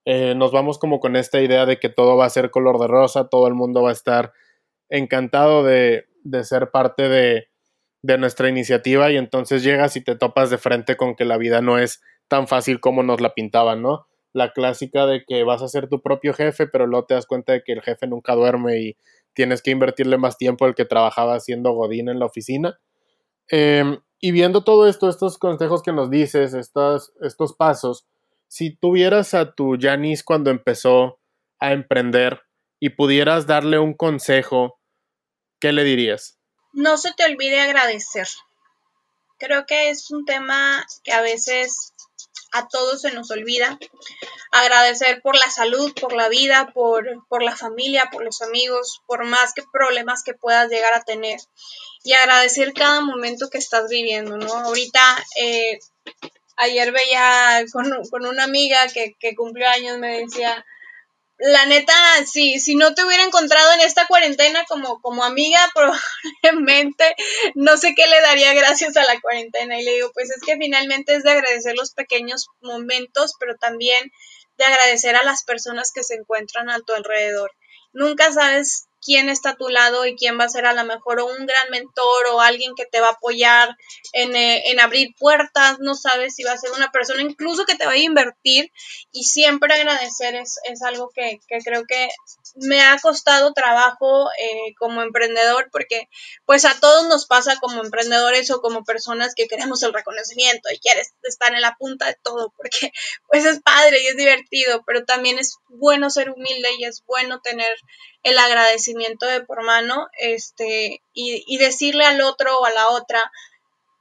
eh, 0.05 0.35
nos 0.35 0.51
vamos 0.51 0.77
como 0.77 0.99
con 0.99 1.15
esta 1.15 1.41
idea 1.41 1.65
de 1.65 1.79
que 1.79 1.89
todo 1.89 2.17
va 2.17 2.25
a 2.25 2.29
ser 2.29 2.51
color 2.51 2.79
de 2.79 2.87
rosa, 2.87 3.29
todo 3.29 3.47
el 3.47 3.55
mundo 3.55 3.81
va 3.81 3.89
a 3.89 3.93
estar 3.93 4.33
encantado 4.97 5.63
de, 5.63 6.05
de 6.23 6.43
ser 6.43 6.71
parte 6.71 7.09
de, 7.09 7.47
de 8.03 8.17
nuestra 8.17 8.49
iniciativa 8.49 9.11
y 9.11 9.17
entonces 9.17 9.63
llegas 9.63 9.95
y 9.95 10.01
te 10.01 10.15
topas 10.15 10.49
de 10.49 10.57
frente 10.57 10.97
con 10.97 11.15
que 11.15 11.25
la 11.25 11.37
vida 11.37 11.61
no 11.61 11.79
es 11.79 12.01
tan 12.27 12.47
fácil 12.47 12.79
como 12.79 13.01
nos 13.01 13.21
la 13.21 13.33
pintaban, 13.33 13.81
¿no? 13.81 14.07
La 14.33 14.51
clásica 14.51 15.05
de 15.05 15.23
que 15.25 15.43
vas 15.43 15.61
a 15.61 15.67
ser 15.67 15.87
tu 15.87 16.01
propio 16.01 16.33
jefe, 16.33 16.67
pero 16.67 16.85
luego 16.85 17.05
te 17.05 17.13
das 17.13 17.25
cuenta 17.25 17.53
de 17.53 17.63
que 17.63 17.73
el 17.73 17.81
jefe 17.81 18.07
nunca 18.07 18.35
duerme 18.35 18.81
y 18.81 18.97
tienes 19.33 19.61
que 19.61 19.71
invertirle 19.71 20.17
más 20.17 20.37
tiempo 20.37 20.65
al 20.65 20.75
que 20.75 20.85
trabajaba 20.85 21.35
haciendo 21.35 21.71
Godín 21.71 22.09
en 22.09 22.19
la 22.19 22.25
oficina. 22.25 22.77
Em, 23.47 23.99
y 24.19 24.31
viendo 24.31 24.63
todo 24.63 24.87
esto, 24.87 25.09
estos 25.09 25.37
consejos 25.37 25.81
que 25.81 25.93
nos 25.93 26.09
dices, 26.09 26.53
estos, 26.53 27.13
estos 27.21 27.53
pasos, 27.53 28.05
si 28.47 28.75
tuvieras 28.75 29.33
a 29.33 29.53
tu 29.53 29.77
Yanis 29.77 30.23
cuando 30.23 30.51
empezó 30.51 31.19
a 31.59 31.71
emprender 31.71 32.41
y 32.79 32.89
pudieras 32.89 33.47
darle 33.47 33.79
un 33.79 33.93
consejo, 33.93 34.79
¿qué 35.63 35.71
le 35.71 35.85
dirías? 35.85 36.37
no 36.73 36.97
se 36.97 37.13
te 37.13 37.23
olvide 37.23 37.61
agradecer. 37.61 38.27
Creo 39.37 39.65
que 39.65 39.89
es 39.89 40.11
un 40.11 40.25
tema 40.25 40.85
que 41.05 41.13
a 41.13 41.21
veces 41.21 41.93
a 42.51 42.67
todos 42.67 43.01
se 43.01 43.11
nos 43.11 43.31
olvida. 43.31 43.79
Agradecer 44.51 45.21
por 45.21 45.37
la 45.37 45.49
salud, 45.49 45.93
por 45.93 46.13
la 46.13 46.27
vida, 46.27 46.71
por, 46.73 47.07
por 47.29 47.43
la 47.43 47.55
familia, 47.55 48.09
por 48.11 48.25
los 48.25 48.41
amigos, 48.41 49.01
por 49.07 49.23
más 49.23 49.53
que 49.53 49.63
problemas 49.71 50.23
que 50.23 50.33
puedas 50.33 50.69
llegar 50.69 50.93
a 50.93 51.03
tener. 51.03 51.39
Y 52.03 52.11
agradecer 52.11 52.73
cada 52.73 52.99
momento 52.99 53.49
que 53.49 53.57
estás 53.57 53.89
viviendo, 53.89 54.37
¿no? 54.37 54.53
Ahorita, 54.53 55.23
eh, 55.39 55.79
ayer 56.57 56.91
veía 56.91 57.63
con, 57.71 57.89
con 58.09 58.25
una 58.25 58.43
amiga 58.43 58.87
que, 58.89 59.15
que 59.17 59.33
cumplió 59.33 59.69
años, 59.69 59.97
me 59.97 60.19
decía, 60.19 60.65
la 61.37 61.65
neta, 61.65 61.93
si, 62.25 62.59
si 62.59 62.75
no 62.75 62.93
te 62.93 63.03
hubiera 63.03 63.23
encontrado 63.23 63.73
en 63.73 63.81
esta 63.81 64.07
cuarentena 64.07 64.63
como, 64.65 65.01
como 65.01 65.23
amiga, 65.23 65.59
probablemente 66.43 67.15
no 67.55 67.77
sé 67.77 67.93
qué 67.95 68.07
le 68.07 68.21
daría 68.21 68.53
gracias 68.53 68.95
a 68.97 69.03
la 69.03 69.19
cuarentena. 69.19 69.79
Y 69.79 69.83
le 69.83 69.93
digo, 69.93 70.11
pues 70.13 70.29
es 70.29 70.41
que 70.41 70.57
finalmente 70.57 71.15
es 71.15 71.23
de 71.23 71.31
agradecer 71.31 71.75
los 71.75 71.93
pequeños 71.93 72.47
momentos, 72.61 73.33
pero 73.39 73.55
también 73.57 74.11
de 74.57 74.65
agradecer 74.65 75.15
a 75.15 75.23
las 75.23 75.43
personas 75.43 75.91
que 75.93 76.03
se 76.03 76.15
encuentran 76.15 76.69
a 76.69 76.79
tu 76.79 76.93
alrededor. 76.93 77.51
Nunca 77.91 78.31
sabes 78.31 78.87
quién 79.03 79.29
está 79.29 79.51
a 79.51 79.55
tu 79.55 79.69
lado 79.69 80.05
y 80.05 80.15
quién 80.15 80.39
va 80.39 80.45
a 80.45 80.49
ser 80.49 80.65
a 80.65 80.73
lo 80.73 80.83
mejor 80.85 81.21
un 81.21 81.45
gran 81.45 81.69
mentor 81.69 82.27
o 82.31 82.41
alguien 82.41 82.73
que 82.75 82.85
te 82.85 83.01
va 83.01 83.07
a 83.07 83.11
apoyar 83.11 83.75
en, 84.13 84.35
eh, 84.35 84.71
en, 84.71 84.79
abrir 84.79 85.09
puertas, 85.17 85.79
no 85.79 85.95
sabes 85.95 86.35
si 86.35 86.43
va 86.43 86.53
a 86.53 86.57
ser 86.57 86.71
una 86.71 86.91
persona 86.91 87.21
incluso 87.21 87.65
que 87.65 87.75
te 87.75 87.85
va 87.85 87.91
a 87.91 87.97
invertir. 87.97 88.71
Y 89.11 89.23
siempre 89.23 89.73
agradecer 89.73 90.35
es, 90.35 90.59
es 90.63 90.81
algo 90.83 91.09
que, 91.13 91.39
que, 91.47 91.59
creo 91.59 91.85
que 91.85 92.09
me 92.55 92.81
ha 92.81 92.99
costado 92.99 93.53
trabajo 93.53 94.29
eh, 94.39 94.73
como 94.77 95.01
emprendedor 95.01 95.69
porque 95.71 96.07
pues 96.45 96.65
a 96.65 96.79
todos 96.79 97.07
nos 97.07 97.25
pasa 97.25 97.57
como 97.59 97.83
emprendedores 97.83 98.51
o 98.51 98.61
como 98.61 98.83
personas 98.83 99.33
que 99.35 99.47
queremos 99.47 99.81
el 99.83 99.93
reconocimiento 99.93 100.69
y 100.71 100.79
quieres 100.79 101.13
estar 101.23 101.53
en 101.53 101.61
la 101.61 101.75
punta 101.77 102.05
de 102.05 102.17
todo 102.21 102.53
porque 102.57 102.91
pues 103.27 103.45
es 103.45 103.61
padre 103.61 104.03
y 104.03 104.07
es 104.07 104.17
divertido, 104.17 104.83
pero 104.85 105.03
también 105.05 105.39
es 105.39 105.57
bueno 105.67 106.09
ser 106.09 106.29
humilde 106.29 106.69
y 106.77 106.85
es 106.85 107.03
bueno 107.05 107.41
tener 107.41 107.75
el 108.23 108.37
agradecimiento 108.37 109.25
de 109.25 109.41
por 109.41 109.63
mano 109.63 110.07
este, 110.17 111.01
y, 111.13 111.43
y 111.45 111.57
decirle 111.57 112.05
al 112.05 112.21
otro 112.21 112.57
o 112.57 112.65
a 112.65 112.71
la 112.71 112.89
otra 112.89 113.19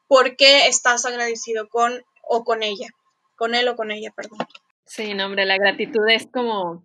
por 0.08 0.36
qué 0.36 0.66
estás 0.66 1.04
agradecido 1.04 1.68
con 1.68 2.04
o 2.22 2.44
con 2.44 2.62
ella, 2.62 2.88
con 3.36 3.54
él 3.54 3.68
o 3.68 3.76
con 3.76 3.90
ella, 3.90 4.12
perdón. 4.14 4.38
Sí, 4.86 5.14
no, 5.14 5.26
hombre, 5.26 5.44
la 5.46 5.56
gratitud 5.56 6.08
es 6.08 6.26
como 6.26 6.84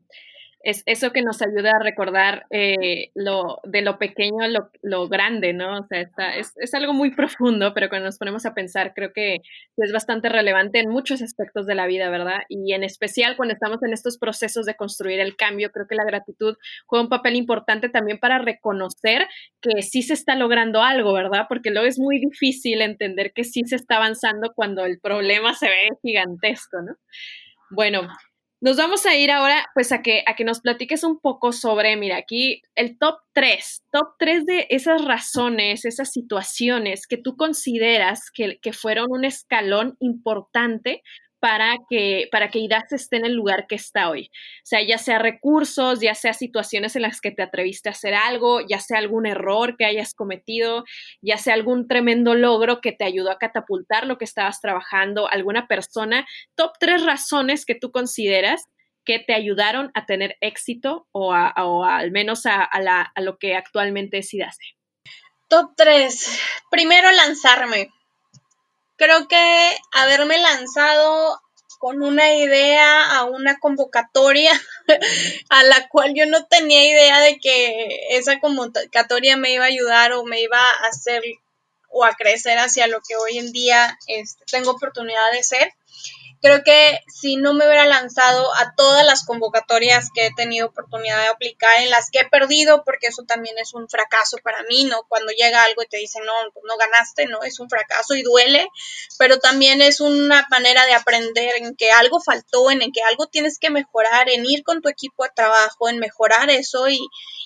es 0.61 0.83
eso 0.85 1.11
que 1.11 1.21
nos 1.21 1.41
ayuda 1.41 1.71
a 1.71 1.83
recordar 1.83 2.45
eh, 2.49 3.11
lo, 3.15 3.59
de 3.63 3.81
lo 3.81 3.97
pequeño 3.97 4.43
a 4.43 4.47
lo, 4.47 4.69
lo, 4.81 5.07
grande, 5.07 5.53
¿no? 5.53 5.79
O 5.79 5.87
sea, 5.87 6.01
está, 6.01 6.35
es, 6.35 6.53
es, 6.57 6.73
algo 6.73 6.93
muy 6.93 7.11
profundo, 7.15 7.73
pero 7.73 7.89
cuando 7.89 8.07
nos 8.07 8.17
ponemos 8.17 8.45
a 8.45 8.53
pensar, 8.53 8.93
creo 8.93 9.13
que 9.13 9.37
es 9.77 9.91
bastante 9.91 10.29
relevante 10.29 10.79
en 10.79 10.89
muchos 10.89 11.21
aspectos 11.21 11.67
de 11.67 11.75
la 11.75 11.87
vida, 11.87 12.09
¿verdad? 12.09 12.41
Y 12.49 12.73
en 12.73 12.83
especial 12.83 13.37
cuando 13.37 13.53
estamos 13.53 13.81
en 13.83 13.93
estos 13.93 14.17
procesos 14.17 14.65
de 14.65 14.75
construir 14.75 15.19
el 15.19 15.35
cambio, 15.35 15.71
creo 15.71 15.87
que 15.87 15.95
la 15.95 16.05
gratitud 16.05 16.57
juega 16.85 17.03
un 17.03 17.09
papel 17.09 17.35
importante 17.35 17.89
también 17.89 18.17
para 18.17 18.39
reconocer 18.39 19.27
que 19.61 19.81
sí 19.83 20.01
se 20.01 20.13
está 20.13 20.35
logrando 20.35 20.81
algo, 20.81 21.13
¿verdad? 21.13 21.45
Porque 21.47 21.71
luego 21.71 21.87
es 21.87 21.99
muy 21.99 22.19
difícil 22.19 22.81
entender 22.81 23.31
que 23.33 23.43
sí 23.43 23.63
se 23.65 23.75
está 23.75 23.97
avanzando 23.97 24.53
cuando 24.55 24.85
el 24.85 24.99
problema 24.99 25.53
se 25.53 25.67
ve 25.67 25.89
gigantesco, 26.01 26.81
¿no? 26.81 26.95
Bueno, 27.69 28.07
nos 28.59 28.77
vamos 28.77 29.05
a 29.05 29.15
ir 29.15 29.29
ahora, 29.31 29.67
pues, 29.73 29.91
a 29.91 30.01
que, 30.01 30.23
a 30.25 30.35
que 30.35 30.43
nos 30.43 30.61
platiques 30.61 31.03
un 31.03 31.19
poco 31.19 31.51
sobre, 31.51 31.95
mira, 31.95 32.17
aquí 32.17 32.63
el 32.75 32.97
top 32.97 33.19
3, 33.33 33.83
top 33.91 34.15
3 34.17 34.45
de 34.45 34.67
esas 34.69 35.05
razones, 35.05 35.85
esas 35.85 36.11
situaciones 36.11 37.05
que 37.05 37.17
tú 37.17 37.35
consideras 37.35 38.31
que, 38.31 38.59
que 38.59 38.73
fueron 38.73 39.07
un 39.09 39.25
escalón 39.25 39.95
importante 39.99 41.03
para 41.39 41.77
que, 41.89 42.27
para 42.31 42.49
que 42.49 42.59
IDAS 42.59 42.91
esté 42.93 43.17
en 43.17 43.25
el 43.25 43.33
lugar 43.33 43.67
que 43.67 43.75
está 43.75 44.09
hoy. 44.09 44.29
O 44.33 44.65
sea, 44.65 44.81
ya 44.81 44.97
sea 44.97 45.19
recursos, 45.19 45.99
ya 45.99 46.15
sea 46.15 46.33
situaciones 46.33 46.95
en 46.95 47.03
las 47.03 47.21
que 47.21 47.31
te 47.31 47.43
atreviste 47.43 47.89
a 47.89 47.91
hacer 47.91 48.13
algo, 48.13 48.61
ya 48.67 48.79
sea 48.79 48.97
algún 48.97 49.25
error 49.25 49.75
que 49.77 49.85
hayas 49.85 50.13
cometido, 50.13 50.83
ya 51.21 51.37
sea 51.37 51.53
algún 51.53 51.87
tremendo 51.87 52.33
logro 52.35 52.81
que 52.81 52.91
te 52.91 53.05
ayudó 53.05 53.31
a 53.31 53.37
catapultar 53.37 54.07
lo 54.07 54.17
que 54.17 54.25
estabas 54.25 54.61
trabajando, 54.61 55.29
alguna 55.29 55.67
persona. 55.67 56.25
Top 56.55 56.71
tres 56.79 57.03
razones 57.03 57.65
que 57.65 57.75
tú 57.75 57.91
consideras 57.91 58.63
que 59.07 59.19
te 59.19 59.33
ayudaron 59.33 59.89
a 59.93 60.05
tener 60.05 60.35
éxito 60.41 61.07
o, 61.13 61.33
al 61.33 62.11
menos 62.11 62.45
a, 62.45 62.61
a, 62.61 63.21
lo 63.21 63.37
que 63.37 63.55
actualmente 63.55 64.17
es 64.17 64.33
IDASE. 64.33 64.75
Top 65.47 65.71
3. 65.77 66.41
Primero 66.69 67.09
lanzarme 67.13 67.89
creo 68.97 69.27
que 69.27 69.77
haberme 69.93 70.37
lanzado 70.39 71.41
con 71.79 72.01
una 72.01 72.33
idea 72.33 73.15
a 73.15 73.23
una 73.25 73.59
convocatoria 73.59 74.51
a 75.49 75.63
la 75.63 75.87
cual 75.89 76.13
yo 76.15 76.25
no 76.25 76.45
tenía 76.45 76.83
idea 76.83 77.19
de 77.19 77.39
que 77.39 78.07
esa 78.11 78.39
convocatoria 78.39 79.37
me 79.37 79.53
iba 79.53 79.65
a 79.65 79.67
ayudar 79.67 80.13
o 80.13 80.25
me 80.25 80.41
iba 80.41 80.59
a 80.59 80.87
hacer 80.89 81.21
o 81.89 82.03
a 82.03 82.13
crecer 82.15 82.57
hacia 82.57 82.87
lo 82.87 82.99
que 83.07 83.15
hoy 83.15 83.37
en 83.37 83.51
día 83.51 83.97
este, 84.07 84.43
tengo 84.51 84.71
oportunidad 84.71 85.31
de 85.31 85.43
ser 85.43 85.71
creo 86.41 86.63
que 86.63 86.99
si 87.07 87.35
no 87.35 87.53
me 87.53 87.65
hubiera 87.65 87.85
lanzado 87.85 88.53
a 88.55 88.73
todas 88.75 89.05
las 89.05 89.25
convocatorias 89.25 90.09
que 90.13 90.27
he 90.27 90.33
tenido 90.35 90.67
oportunidad 90.67 91.21
de 91.21 91.27
aplicar, 91.27 91.81
en 91.81 91.89
las 91.89 92.09
que 92.11 92.19
he 92.19 92.29
perdido, 92.29 92.83
porque 92.83 93.07
eso 93.07 93.23
también 93.23 93.57
es 93.57 93.73
un 93.73 93.89
fracaso 93.89 94.37
para 94.43 94.63
mí, 94.63 94.83
¿no? 94.85 95.03
Cuando 95.07 95.31
llega 95.31 95.63
algo 95.63 95.81
y 95.83 95.87
te 95.87 95.97
dicen, 95.97 96.23
no, 96.25 96.33
pues 96.53 96.63
no 96.67 96.77
ganaste, 96.77 97.25
¿no? 97.25 97.43
Es 97.43 97.59
un 97.59 97.69
fracaso 97.69 98.15
y 98.15 98.23
duele, 98.23 98.67
pero 99.17 99.39
también 99.39 99.81
es 99.81 99.99
una 99.99 100.45
manera 100.49 100.85
de 100.85 100.93
aprender 100.93 101.53
en 101.57 101.75
que 101.75 101.91
algo 101.91 102.21
faltó, 102.21 102.69
en 102.71 102.91
que 102.91 103.01
algo 103.01 103.27
tienes 103.27 103.59
que 103.59 103.69
mejorar, 103.69 104.29
en 104.29 104.45
ir 104.45 104.63
con 104.63 104.81
tu 104.81 104.89
equipo 104.89 105.23
de 105.23 105.31
trabajo, 105.35 105.89
en 105.89 105.99
mejorar 105.99 106.49
eso 106.49 106.87
y, 106.87 106.99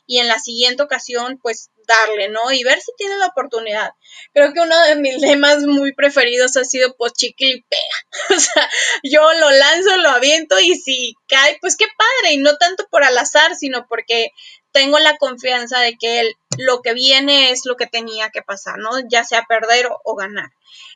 y 0.06 0.19
en 0.19 0.27
la 0.27 0.39
siguiente 0.39 0.84
ocasión, 0.84 1.39
pues 1.41 1.69
darle, 1.87 2.29
¿no? 2.29 2.51
Y 2.51 2.63
ver 2.63 2.79
si 2.79 2.91
tiene 2.97 3.17
la 3.17 3.27
oportunidad. 3.27 3.91
Creo 4.33 4.53
que 4.53 4.59
uno 4.61 4.79
de 4.85 4.95
mis 4.95 5.17
lemas 5.17 5.63
muy 5.63 5.93
preferidos 5.93 6.57
ha 6.57 6.65
sido 6.65 6.95
pues 6.95 7.13
chicle 7.13 7.47
y 7.47 7.61
pega. 7.61 7.81
o 8.35 8.39
sea, 8.39 8.69
yo 9.03 9.33
lo 9.33 9.49
lanzo, 9.51 9.97
lo 9.97 10.09
aviento 10.09 10.59
y 10.59 10.75
si 10.75 11.15
cae, 11.27 11.57
pues 11.61 11.75
qué 11.77 11.85
padre. 11.97 12.33
Y 12.33 12.37
no 12.37 12.57
tanto 12.57 12.87
por 12.89 13.03
al 13.03 13.17
azar, 13.17 13.55
sino 13.55 13.85
porque 13.87 14.31
tengo 14.71 14.99
la 14.99 15.17
confianza 15.17 15.79
de 15.79 15.97
que 15.97 16.31
lo 16.57 16.81
que 16.81 16.93
viene 16.93 17.51
es 17.51 17.65
lo 17.65 17.75
que 17.75 17.87
tenía 17.87 18.29
que 18.29 18.41
pasar, 18.41 18.77
¿no? 18.77 18.91
Ya 19.09 19.23
sea 19.23 19.45
perder 19.47 19.89
o, 20.03 20.15
ganar. 20.15 20.49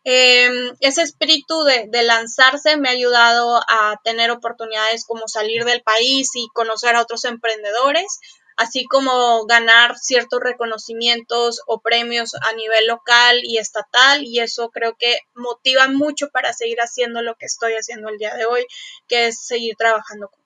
Em, 0.03 0.75
ese 0.79 1.01
espíritu 1.01 1.63
de, 1.63 1.85
de, 1.89 2.03
lanzarse 2.03 2.77
me 2.77 2.89
ha 2.89 2.93
ayudado 2.93 3.57
a 3.67 3.99
tener 4.03 4.31
oportunidades 4.31 5.05
como 5.05 5.27
salir 5.27 5.65
del 5.65 5.81
país 5.81 6.31
y 6.35 6.47
conocer 6.53 6.95
a 6.95 7.01
otros 7.01 7.25
emprendedores, 7.25 8.19
así 8.57 8.85
como 8.85 9.45
ganar 9.45 9.97
ciertos 9.97 10.39
reconocimientos 10.41 11.61
o 11.67 11.81
premios 11.81 12.35
a 12.35 12.53
nivel 12.53 12.87
local 12.87 13.39
y 13.43 13.57
estatal 13.57 14.23
y 14.23 14.39
eso 14.39 14.69
creo 14.69 14.95
que 14.97 15.19
motiva 15.33 15.87
mucho 15.87 16.29
para 16.29 16.53
seguir 16.53 16.79
haciendo 16.79 17.21
lo 17.21 17.35
que 17.35 17.45
estoy 17.45 17.73
haciendo 17.73 18.09
el 18.09 18.17
día 18.17 18.35
de 18.35 18.45
hoy, 18.45 18.65
que 19.07 19.27
es 19.27 19.45
seguir 19.45 19.75
trabajando 19.75 20.29
con 20.29 20.44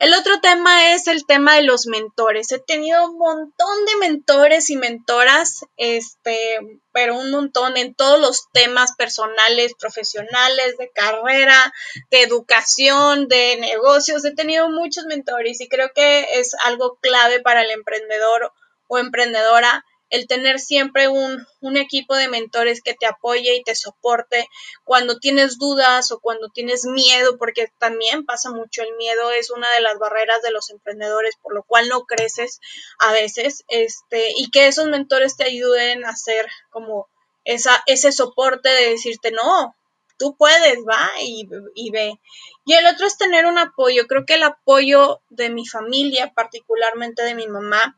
el 0.00 0.14
otro 0.14 0.40
tema 0.40 0.94
es 0.94 1.06
el 1.08 1.26
tema 1.26 1.56
de 1.56 1.62
los 1.62 1.86
mentores. 1.86 2.50
He 2.52 2.58
tenido 2.58 3.04
un 3.10 3.18
montón 3.18 3.84
de 3.84 4.08
mentores 4.08 4.70
y 4.70 4.76
mentoras, 4.76 5.66
este, 5.76 6.58
pero 6.90 7.18
un 7.18 7.30
montón 7.30 7.76
en 7.76 7.94
todos 7.94 8.18
los 8.18 8.50
temas 8.50 8.96
personales, 8.96 9.74
profesionales, 9.78 10.78
de 10.78 10.90
carrera, 10.90 11.74
de 12.10 12.22
educación, 12.22 13.28
de 13.28 13.58
negocios. 13.60 14.24
He 14.24 14.34
tenido 14.34 14.70
muchos 14.70 15.04
mentores 15.04 15.60
y 15.60 15.68
creo 15.68 15.90
que 15.94 16.26
es 16.40 16.54
algo 16.64 16.96
clave 17.02 17.40
para 17.40 17.60
el 17.60 17.70
emprendedor 17.70 18.54
o 18.88 18.98
emprendedora 18.98 19.84
el 20.10 20.26
tener 20.26 20.58
siempre 20.58 21.08
un, 21.08 21.46
equipo 21.76 22.14
de 22.16 22.28
mentores 22.28 22.82
que 22.82 22.94
te 22.94 23.06
apoye 23.06 23.54
y 23.54 23.62
te 23.62 23.74
soporte 23.74 24.46
cuando 24.84 25.18
tienes 25.18 25.56
dudas 25.56 26.10
o 26.10 26.18
cuando 26.18 26.48
tienes 26.48 26.84
miedo, 26.84 27.38
porque 27.38 27.72
también 27.78 28.26
pasa 28.26 28.50
mucho 28.50 28.82
el 28.82 28.94
miedo, 28.96 29.30
es 29.30 29.50
una 29.50 29.70
de 29.72 29.80
las 29.80 29.98
barreras 29.98 30.42
de 30.42 30.50
los 30.50 30.70
emprendedores, 30.70 31.36
por 31.40 31.54
lo 31.54 31.62
cual 31.62 31.88
no 31.88 32.02
creces 32.02 32.60
a 32.98 33.12
veces, 33.12 33.64
este, 33.68 34.32
y 34.36 34.50
que 34.50 34.66
esos 34.66 34.88
mentores 34.88 35.36
te 35.36 35.44
ayuden 35.44 36.04
a 36.04 36.10
hacer 36.10 36.46
como 36.70 37.08
esa, 37.44 37.82
ese 37.86 38.12
soporte 38.12 38.68
de 38.68 38.90
decirte, 38.90 39.30
no, 39.30 39.74
tú 40.18 40.36
puedes, 40.36 40.78
va 40.80 41.10
y, 41.22 41.48
y, 41.74 41.90
ve. 41.90 42.20
Y 42.64 42.74
el 42.74 42.86
otro 42.86 43.06
es 43.06 43.16
tener 43.16 43.46
un 43.46 43.58
apoyo. 43.58 44.06
Creo 44.06 44.26
que 44.26 44.34
el 44.34 44.42
apoyo 44.42 45.20
de 45.30 45.48
mi 45.48 45.66
familia, 45.66 46.32
particularmente 46.34 47.22
de 47.22 47.34
mi 47.34 47.48
mamá, 47.48 47.96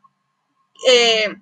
eh, 0.87 1.35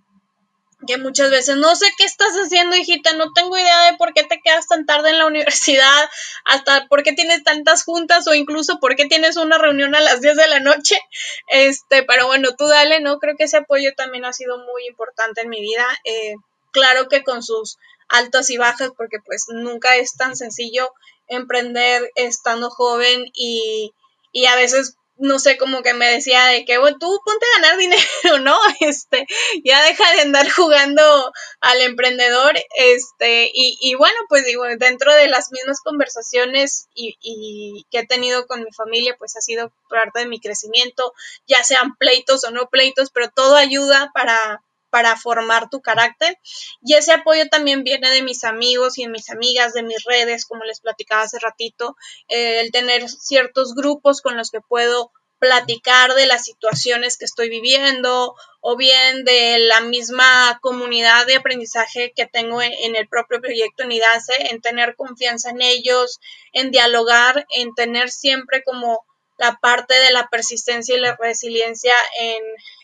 que 0.88 0.98
muchas 0.98 1.30
veces 1.30 1.58
no 1.58 1.76
sé 1.76 1.86
qué 1.98 2.06
estás 2.06 2.34
haciendo, 2.34 2.76
hijita, 2.76 3.13
no 3.13 3.34
tengo 3.34 3.58
idea 3.58 3.91
de 3.91 3.98
por 3.98 4.13
qué 4.13 4.24
te 4.24 4.41
quedas 4.41 4.67
tan 4.67 4.86
tarde 4.86 5.10
en 5.10 5.20
la 5.20 5.26
universidad, 5.28 6.10
hasta 6.46 6.88
por 6.88 7.04
qué 7.04 7.13
tienes 7.13 7.44
tantas 7.44 7.84
juntas 7.84 8.28
o 8.28 8.34
incluso 8.34 8.80
por 8.80 8.96
qué 8.96 9.06
tienes 9.06 9.38
una 9.38 9.58
reunión 9.58 9.96
a 9.96 10.00
las 10.00 10.22
10 10.22 10.36
de 10.36 10.48
la 10.48 10.60
noche. 10.60 11.00
Este, 11.48 12.04
pero 12.04 12.28
bueno, 12.28 12.50
tú 12.58 12.67
dale, 12.67 13.00
¿no? 13.00 13.20
Creo 13.20 13.36
que 13.36 13.46
ese 13.46 13.58
apoyo 13.58 13.94
también 13.96 14.26
ha 14.26 14.34
sido 14.34 14.58
muy 14.58 14.88
importante 14.88 15.41
en 15.41 15.50
mi 15.50 15.62
vida. 15.62 15.86
Eh, 16.04 16.36
claro 16.72 17.08
que 17.08 17.24
con 17.24 17.44
sus 17.44 17.78
altas 18.10 18.50
y 18.50 18.58
bajas, 18.58 18.91
porque 18.98 19.17
pues 19.26 19.46
nunca 19.50 19.96
es 19.96 20.15
tan 20.15 20.36
sencillo 20.36 20.94
emprender 21.28 22.12
estando 22.15 22.70
joven 22.70 23.26
y, 23.34 23.94
y 24.34 24.46
a 24.48 24.56
veces 24.56 24.98
no 25.22 25.40
sé, 25.40 25.58
como 25.58 25.82
que 25.82 25.94
me 25.94 26.12
decía 26.12 26.46
de 26.48 26.66
que, 26.66 26.78
bueno, 26.78 26.98
tú 27.00 27.20
ponte 27.24 27.46
a 27.46 27.62
ganar 27.62 27.78
dinero, 27.78 28.04
¿no? 28.42 28.58
Este, 28.80 29.26
ya 29.64 29.84
deja 29.84 30.12
de 30.14 30.22
andar 30.22 30.50
jugando 30.50 31.32
al 31.62 31.82
emprendedor, 31.82 32.56
este, 32.76 33.50
y, 33.54 33.78
y 33.80 33.96
bueno, 33.96 34.18
pues 34.28 34.46
digo, 34.46 34.66
dentro 34.78 35.14
de 35.14 35.28
las 35.28 35.52
mismas 35.52 35.80
conversaciones 35.82 36.88
y, 36.94 37.18
y, 37.22 37.86
que 37.92 38.00
he 38.00 38.08
tenido 38.08 38.48
con 38.48 38.64
mi 38.64 38.72
familia, 38.72 39.16
pues 39.18 39.38
ha 39.38 39.42
sido 39.42 39.72
parte 39.90 40.20
de 40.20 40.26
mi 40.26 40.40
crecimiento, 40.40 41.14
ya 41.48 41.64
sean 41.64 41.96
pleitos 41.96 42.44
o 42.44 42.52
no 42.52 42.68
pleitos, 42.70 43.12
pero 43.12 43.30
todo 43.30 43.56
ayuda 43.56 44.12
para, 44.14 44.64
para 44.91 45.17
formar 45.17 45.69
tu 45.69 45.82
carácter. 45.82 46.38
Y 46.84 46.93
ese 46.93 47.13
apoyo 47.13 47.47
también 47.49 47.84
viene 47.84 48.12
de 48.12 48.21
mis 48.21 48.43
amigos 48.43 48.99
y 48.99 49.06
de 49.06 49.10
mis 49.10 49.32
amigas, 49.32 49.73
de 49.73 49.82
mis 49.82 50.04
redes, 50.04 50.45
como 50.45 50.63
les 50.65 50.82
platicaba 50.82 51.23
hace 51.23 51.39
ratito, 51.39 51.95
eh, 52.27 52.60
el 52.60 52.71
tener 52.71 53.10
ciertos 53.10 53.73
grupos 53.73 54.21
con 54.21 54.38
los 54.38 54.51
que 54.51 54.62
puedo 54.62 55.12
platicar 55.41 56.13
de 56.13 56.27
las 56.27 56.43
situaciones 56.43 57.17
que 57.17 57.25
estoy 57.25 57.49
viviendo 57.49 58.36
o 58.60 58.77
bien 58.77 59.25
de 59.25 59.58
la 59.58 59.82
misma 59.82 60.60
comunidad 60.62 61.25
de 61.25 61.38
aprendizaje 61.38 62.13
que 62.15 62.27
tengo 62.27 62.62
en, 62.62 62.95
el 62.95 63.08
propio 63.08 63.41
proyecto 63.41 63.82
en 63.82 63.91
IDACE, 63.91 64.34
en 64.51 64.62
tener 64.62 64.95
confianza 64.95 65.49
en 65.49 65.63
ellos, 65.63 66.19
en 66.54 66.69
dialogar, 66.69 67.47
en 67.58 67.73
tener 67.73 68.12
siempre 68.12 68.63
como 68.63 69.04
la 69.41 69.58
parte 69.60 69.95
de 69.95 70.12
la 70.12 70.27
persistencia 70.30 70.95
y 70.95 70.99
la 70.99 71.15
resiliencia 71.15 71.93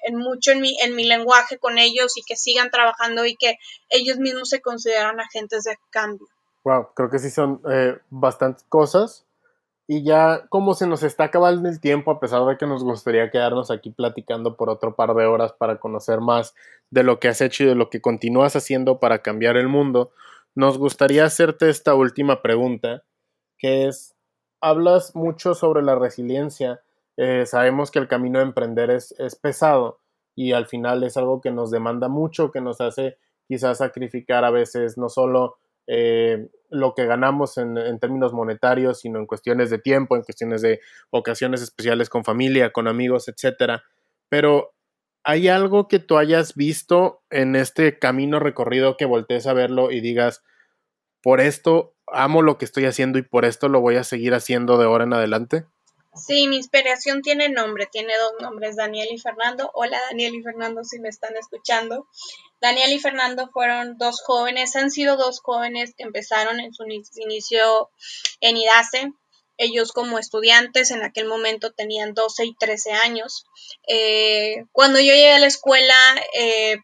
en, 0.07 0.17
mucho 0.17 0.51
en 0.51 0.61
mi, 0.61 0.75
en 0.81 0.95
mi 0.95 1.05
lenguaje 1.05 1.59
con 1.59 1.77
ellos 1.77 2.17
y 2.17 2.23
que 2.23 2.35
sigan 2.35 2.71
trabajando 2.71 3.25
y 3.25 3.35
que 3.35 3.59
ellos 3.89 4.17
mismos 4.17 4.49
se 4.49 4.59
consideran 4.59 5.19
agentes 5.19 5.65
de 5.65 5.77
cambio. 5.91 6.27
Wow, 6.63 6.89
creo 6.95 7.11
que 7.11 7.19
sí 7.19 7.29
son 7.29 7.61
eh, 7.69 7.99
bastantes 8.09 8.65
cosas. 8.69 9.23
Y 9.85 10.03
ya 10.03 10.47
como 10.49 10.73
se 10.73 10.87
nos 10.87 11.03
está 11.03 11.25
acabando 11.25 11.69
el 11.69 11.79
tiempo, 11.79 12.09
a 12.09 12.19
pesar 12.19 12.43
de 12.45 12.57
que 12.57 12.65
nos 12.65 12.83
gustaría 12.83 13.29
quedarnos 13.29 13.69
aquí 13.69 13.91
platicando 13.91 14.57
por 14.57 14.71
otro 14.71 14.95
par 14.95 15.13
de 15.13 15.27
horas 15.27 15.53
para 15.53 15.79
conocer 15.79 16.21
más 16.21 16.55
de 16.89 17.03
lo 17.03 17.19
que 17.19 17.27
has 17.27 17.39
hecho 17.39 17.63
y 17.63 17.67
de 17.67 17.75
lo 17.75 17.91
que 17.91 18.01
continúas 18.01 18.55
haciendo 18.55 18.99
para 18.99 19.21
cambiar 19.21 19.57
el 19.57 19.67
mundo, 19.67 20.11
nos 20.55 20.79
gustaría 20.79 21.23
hacerte 21.23 21.69
esta 21.69 21.93
última 21.93 22.41
pregunta, 22.41 23.03
que 23.59 23.87
es, 23.87 24.16
hablas 24.61 25.15
mucho 25.15 25.53
sobre 25.53 25.83
la 25.83 25.95
resiliencia. 25.95 26.81
Eh, 27.17 27.45
sabemos 27.45 27.91
que 27.91 27.99
el 27.99 28.07
camino 28.07 28.39
de 28.39 28.45
emprender 28.45 28.91
es, 28.91 29.13
es, 29.17 29.35
pesado 29.35 29.99
y 30.35 30.51
al 30.51 30.67
final 30.67 31.03
es 31.03 31.17
algo 31.17 31.41
que 31.41 31.51
nos 31.51 31.71
demanda 31.71 32.07
mucho, 32.09 32.51
que 32.51 32.61
nos 32.61 32.79
hace 32.81 33.17
quizás 33.47 33.79
sacrificar 33.79 34.45
a 34.45 34.51
veces 34.51 34.97
no 34.97 35.09
solo 35.09 35.57
eh, 35.87 36.49
lo 36.69 36.93
que 36.93 37.05
ganamos 37.05 37.57
en, 37.57 37.77
en, 37.77 37.97
términos 37.97 38.33
monetarios, 38.33 38.99
sino 38.99 39.19
en 39.19 39.25
cuestiones 39.25 39.69
de 39.69 39.79
tiempo, 39.79 40.15
en 40.15 40.23
cuestiones 40.23 40.61
de 40.61 40.81
ocasiones 41.09 41.61
especiales 41.61 42.09
con 42.09 42.23
familia, 42.23 42.71
con 42.71 42.87
amigos, 42.87 43.29
etcétera. 43.29 43.83
Pero 44.29 44.73
¿hay 45.23 45.47
algo 45.47 45.87
que 45.87 45.99
tú 45.99 46.17
hayas 46.17 46.55
visto 46.55 47.21
en 47.29 47.55
este 47.55 47.97
camino 47.97 48.39
recorrido 48.39 48.97
que 48.97 49.05
voltees 49.05 49.47
a 49.47 49.53
verlo 49.53 49.91
y 49.91 50.01
digas, 50.01 50.43
por 51.27 51.41
esto 51.41 51.93
amo 52.07 52.41
lo 52.41 52.57
que 52.57 52.63
estoy 52.63 52.85
haciendo 52.85 53.19
y 53.19 53.21
por 53.21 53.43
esto 53.43 53.67
lo 53.67 53.81
voy 53.81 53.97
a 53.97 54.05
seguir 54.05 54.33
haciendo 54.33 54.77
de 54.77 54.85
ahora 54.85 55.03
en 55.03 55.11
adelante? 55.11 55.65
Sí, 56.15 56.47
mi 56.47 56.55
inspiración 56.55 57.21
tiene 57.21 57.49
nombre, 57.49 57.85
tiene 57.91 58.13
dos 58.17 58.31
nombres, 58.39 58.77
Daniel 58.77 59.09
y 59.11 59.19
Fernando. 59.19 59.69
Hola 59.73 59.99
Daniel 60.09 60.35
y 60.35 60.41
Fernando, 60.41 60.85
si 60.85 61.01
me 61.01 61.09
están 61.09 61.35
escuchando. 61.35 62.07
Daniel 62.61 62.93
y 62.93 62.99
Fernando 62.99 63.49
fueron 63.51 63.97
dos 63.97 64.21
jóvenes, 64.25 64.77
han 64.77 64.89
sido 64.89 65.17
dos 65.17 65.41
jóvenes 65.41 65.93
que 65.97 66.03
empezaron 66.03 66.61
en 66.61 66.73
su 66.73 66.85
inicio 66.85 67.89
en 68.39 68.55
IDACE. 68.55 69.11
Ellos 69.57 69.91
como 69.91 70.19
estudiantes 70.19 70.91
en 70.91 71.03
aquel 71.03 71.27
momento 71.27 71.73
tenían 71.73 72.13
12 72.13 72.45
y 72.45 72.55
13 72.55 72.93
años. 72.93 73.43
Eh, 73.85 74.63
cuando 74.71 74.99
yo 74.99 75.07
llegué 75.07 75.33
a 75.33 75.39
la 75.39 75.47
escuela, 75.47 75.97
eh, 76.39 76.77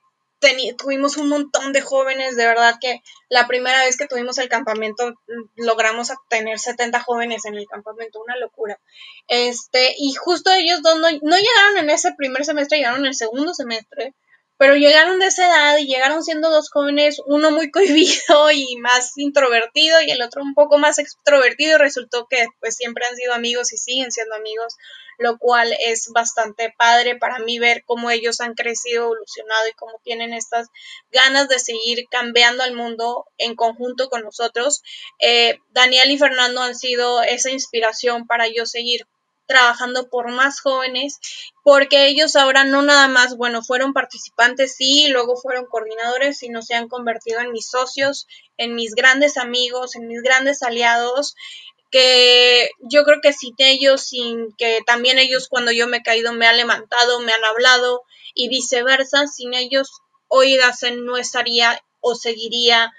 tuvimos 0.77 1.17
un 1.17 1.29
montón 1.29 1.73
de 1.73 1.81
jóvenes, 1.81 2.35
de 2.35 2.45
verdad 2.45 2.75
que 2.79 3.01
la 3.29 3.47
primera 3.47 3.83
vez 3.83 3.97
que 3.97 4.07
tuvimos 4.07 4.37
el 4.37 4.49
campamento 4.49 5.09
mm, 5.09 5.65
logramos 5.65 6.11
tener 6.29 6.59
70 6.59 6.99
jóvenes 7.01 7.45
en 7.45 7.55
el 7.55 7.67
campamento, 7.67 8.21
una 8.21 8.37
locura. 8.37 8.79
Este, 9.27 9.95
y 9.97 10.13
justo 10.13 10.51
ellos 10.51 10.81
dos 10.81 10.95
no, 10.95 11.07
no 11.21 11.37
llegaron 11.37 11.77
en 11.77 11.89
ese 11.89 12.13
primer 12.13 12.45
semestre, 12.45 12.77
llegaron 12.77 13.01
en 13.01 13.07
el 13.07 13.15
segundo 13.15 13.53
semestre 13.53 14.13
pero 14.57 14.75
llegaron 14.75 15.19
de 15.19 15.27
esa 15.27 15.47
edad 15.47 15.77
y 15.77 15.87
llegaron 15.87 16.23
siendo 16.23 16.49
dos 16.49 16.69
jóvenes, 16.69 17.21
uno 17.25 17.51
muy 17.51 17.71
cohibido 17.71 18.51
y 18.51 18.75
más 18.77 19.17
introvertido 19.17 20.01
y 20.01 20.11
el 20.11 20.21
otro 20.21 20.41
un 20.41 20.53
poco 20.53 20.77
más 20.77 20.99
extrovertido 20.99 21.77
resultó 21.77 22.27
que 22.29 22.47
pues 22.59 22.75
siempre 22.75 23.05
han 23.05 23.15
sido 23.15 23.33
amigos 23.33 23.73
y 23.73 23.77
siguen 23.77 24.11
siendo 24.11 24.35
amigos, 24.35 24.75
lo 25.17 25.37
cual 25.37 25.73
es 25.85 26.09
bastante 26.13 26.73
padre 26.77 27.17
para 27.17 27.39
mí 27.39 27.59
ver 27.59 27.83
cómo 27.85 28.09
ellos 28.09 28.41
han 28.41 28.53
crecido, 28.53 29.05
evolucionado 29.05 29.67
y 29.67 29.73
cómo 29.73 29.99
tienen 30.03 30.33
estas 30.33 30.67
ganas 31.11 31.49
de 31.49 31.59
seguir 31.59 32.05
cambiando 32.09 32.63
el 32.63 32.75
mundo 32.75 33.25
en 33.37 33.55
conjunto 33.55 34.09
con 34.09 34.23
nosotros. 34.23 34.81
Eh, 35.19 35.59
Daniel 35.71 36.11
y 36.11 36.17
Fernando 36.17 36.61
han 36.61 36.75
sido 36.75 37.21
esa 37.21 37.51
inspiración 37.51 38.27
para 38.27 38.47
yo 38.47 38.65
seguir 38.65 39.07
trabajando 39.45 40.09
por 40.09 40.31
más 40.31 40.61
jóvenes, 40.61 41.19
porque 41.63 42.07
ellos 42.07 42.35
ahora 42.35 42.63
no 42.63 42.81
nada 42.81 43.07
más, 43.07 43.35
bueno, 43.37 43.63
fueron 43.63 43.93
participantes, 43.93 44.75
sí, 44.75 45.07
luego 45.09 45.35
fueron 45.37 45.65
coordinadores, 45.65 46.37
sino 46.37 46.61
se 46.61 46.75
han 46.75 46.87
convertido 46.87 47.39
en 47.39 47.51
mis 47.51 47.69
socios, 47.69 48.27
en 48.57 48.75
mis 48.75 48.95
grandes 48.95 49.37
amigos, 49.37 49.95
en 49.95 50.07
mis 50.07 50.21
grandes 50.21 50.63
aliados, 50.63 51.35
que 51.91 52.71
yo 52.79 53.03
creo 53.03 53.21
que 53.21 53.33
sin 53.33 53.53
ellos, 53.59 54.01
sin 54.01 54.53
que 54.57 54.79
también 54.85 55.19
ellos 55.19 55.47
cuando 55.47 55.71
yo 55.71 55.87
me 55.87 55.97
he 55.97 56.03
caído 56.03 56.33
me 56.33 56.47
han 56.47 56.57
levantado, 56.57 57.19
me 57.19 57.31
han 57.33 57.45
hablado 57.45 58.01
y 58.33 58.49
viceversa, 58.49 59.27
sin 59.27 59.53
ellos 59.53 59.89
Dacen 60.59 61.05
no 61.05 61.17
estaría 61.17 61.79
o 62.01 62.15
seguiría 62.15 62.91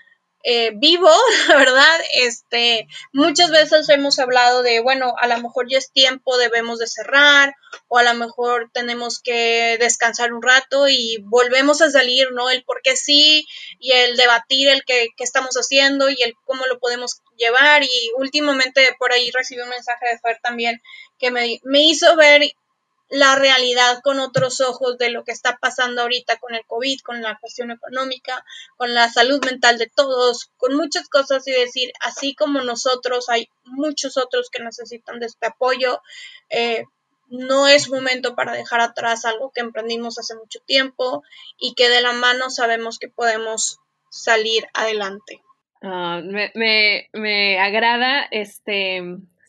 eh, 0.45 0.73
vivo, 0.75 1.09
la 1.49 1.57
verdad. 1.57 2.01
Este, 2.15 2.87
muchas 3.13 3.51
veces 3.51 3.89
hemos 3.89 4.19
hablado 4.19 4.63
de, 4.63 4.81
bueno, 4.81 5.15
a 5.19 5.27
lo 5.27 5.39
mejor 5.39 5.67
ya 5.69 5.79
es 5.79 5.91
tiempo, 5.91 6.37
debemos 6.37 6.79
de 6.79 6.87
cerrar, 6.87 7.55
o 7.89 7.99
a 7.99 8.03
lo 8.03 8.15
mejor 8.15 8.71
tenemos 8.73 9.21
que 9.21 9.79
descansar 9.81 10.33
un 10.33 10.43
rato 10.43 10.87
y 10.87 11.19
volvemos 11.25 11.81
a 11.81 11.91
salir, 11.91 12.31
¿no? 12.33 12.51
El 12.51 12.63
por 12.65 12.83
qué 12.83 12.95
sí 12.95 13.47
y 13.81 13.93
el 13.93 14.17
debatir 14.17 14.69
el 14.69 14.85
que, 14.85 15.09
estamos 15.19 15.55
haciendo 15.57 16.11
y 16.11 16.23
el 16.23 16.35
cómo 16.45 16.67
lo 16.67 16.79
podemos 16.79 17.23
llevar. 17.37 17.83
Y 17.83 18.11
últimamente 18.19 18.95
por 18.99 19.13
ahí 19.13 19.31
recibí 19.33 19.63
un 19.63 19.71
mensaje 19.71 20.07
de 20.11 20.19
Fer 20.19 20.39
también 20.43 20.81
que 21.19 21.31
me, 21.31 21.59
me 21.65 21.83
hizo 21.83 22.15
ver 22.17 22.43
la 23.09 23.37
realidad 23.37 24.01
con 24.03 24.19
otros 24.19 24.61
ojos 24.61 24.99
de 24.99 25.11
lo 25.11 25.25
que 25.25 25.33
está 25.33 25.59
pasando 25.61 26.03
ahorita 26.03 26.39
con 26.39 26.55
el 26.55 26.65
COVID, 26.67 27.01
con 27.01 27.23
la 27.23 27.39
cuestión 27.39 27.71
económica, 27.71 28.45
con 28.77 28.95
la 28.95 29.09
salud 29.09 29.45
mental 29.45 29.79
de 29.79 29.91
todos, 29.95 30.51
con 30.57 30.75
muchas 30.75 31.09
cosas 31.09 31.47
y 31.47 31.53
decir, 31.53 31.93
así 32.01 32.35
como 32.35 32.61
nosotros, 32.63 33.29
hay 33.29 33.49
muchos 33.65 34.17
otros 34.17 34.49
que 34.51 34.63
necesitan 34.63 35.21
de 35.21 35.27
este 35.27 35.47
apoyo. 35.47 36.01
Eh, 36.51 36.85
no 37.29 37.69
es 37.69 37.89
momento 37.89 38.35
para 38.35 38.53
dejar 38.53 38.81
atrás 38.81 39.25
algo 39.25 39.51
que 39.53 39.61
emprendimos 39.61 40.19
hace 40.19 40.35
mucho 40.35 40.61
tiempo 40.67 41.23
y 41.59 41.75
que 41.75 41.89
de 41.89 42.01
la 42.01 42.13
mano 42.13 42.51
sabemos 42.51 42.99
que 42.99 43.09
podemos 43.09 43.79
salir 44.11 44.67
adelante. 44.75 45.43
Ah, 45.83 46.21
me, 46.25 46.51
me, 46.55 47.09
me 47.13 47.59
agrada 47.61 48.27
este 48.31 49.03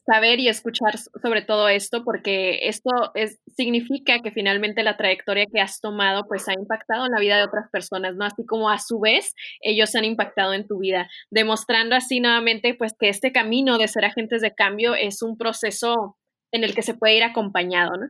saber 0.05 0.39
y 0.39 0.47
escuchar 0.47 0.97
sobre 0.97 1.41
todo 1.41 1.67
esto, 1.67 2.03
porque 2.03 2.67
esto 2.67 2.91
es, 3.15 3.39
significa 3.55 4.19
que 4.21 4.31
finalmente 4.31 4.83
la 4.83 4.97
trayectoria 4.97 5.45
que 5.51 5.61
has 5.61 5.81
tomado 5.81 6.25
pues 6.27 6.47
ha 6.47 6.53
impactado 6.53 7.05
en 7.05 7.11
la 7.11 7.19
vida 7.19 7.37
de 7.37 7.43
otras 7.43 7.69
personas, 7.71 8.15
¿no? 8.15 8.25
Así 8.25 8.45
como 8.45 8.69
a 8.69 8.79
su 8.79 8.99
vez 8.99 9.33
ellos 9.61 9.95
han 9.95 10.05
impactado 10.05 10.53
en 10.53 10.67
tu 10.67 10.79
vida, 10.79 11.09
demostrando 11.31 11.95
así 11.95 12.19
nuevamente 12.19 12.75
pues 12.75 12.93
que 12.99 13.09
este 13.09 13.31
camino 13.31 13.77
de 13.77 13.87
ser 13.87 14.05
agentes 14.05 14.41
de 14.41 14.53
cambio 14.53 14.95
es 14.95 15.21
un 15.21 15.37
proceso 15.37 16.17
en 16.51 16.63
el 16.63 16.73
que 16.73 16.81
se 16.81 16.93
puede 16.93 17.17
ir 17.17 17.23
acompañado, 17.23 17.97
¿no? 17.97 18.09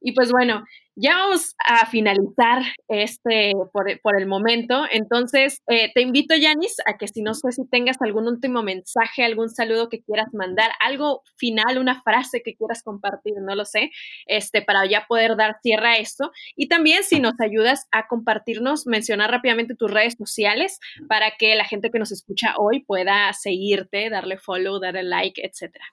Y 0.00 0.12
pues 0.12 0.30
bueno, 0.30 0.64
ya 0.94 1.16
vamos 1.16 1.54
a 1.58 1.86
finalizar 1.86 2.62
este 2.88 3.52
por, 3.72 4.20
el 4.20 4.26
momento. 4.26 4.84
Entonces, 4.90 5.58
eh, 5.68 5.90
te 5.94 6.02
invito, 6.02 6.34
Yanis, 6.34 6.76
a 6.86 6.98
que 6.98 7.08
si 7.08 7.22
no 7.22 7.32
sé 7.32 7.52
si 7.52 7.66
tengas 7.66 8.02
algún 8.02 8.28
último 8.28 8.62
mensaje, 8.62 9.24
algún 9.24 9.48
saludo 9.48 9.88
que 9.88 10.02
quieras 10.02 10.28
mandar, 10.34 10.70
algo 10.80 11.22
final, 11.36 11.78
una 11.78 12.02
frase 12.02 12.42
que 12.44 12.54
quieras 12.54 12.82
compartir, 12.82 13.34
no 13.40 13.54
lo 13.54 13.64
sé, 13.64 13.90
este, 14.26 14.60
para 14.60 14.84
ya 14.86 15.06
poder 15.06 15.36
dar 15.36 15.56
cierre 15.62 15.88
a 15.88 15.96
esto. 15.96 16.30
Y 16.56 16.68
también 16.68 17.04
si 17.04 17.20
nos 17.20 17.34
ayudas 17.40 17.86
a 17.90 18.06
compartirnos, 18.06 18.86
mencionar 18.86 19.30
rápidamente 19.30 19.74
tus 19.74 19.90
redes 19.90 20.16
sociales 20.18 20.78
para 21.08 21.32
que 21.38 21.54
la 21.54 21.64
gente 21.64 21.90
que 21.90 21.98
nos 21.98 22.12
escucha 22.12 22.54
hoy 22.58 22.84
pueda 22.84 23.32
seguirte, 23.32 24.10
darle 24.10 24.36
follow, 24.36 24.78
darle 24.78 25.04
like, 25.04 25.40
etcétera. 25.42 25.84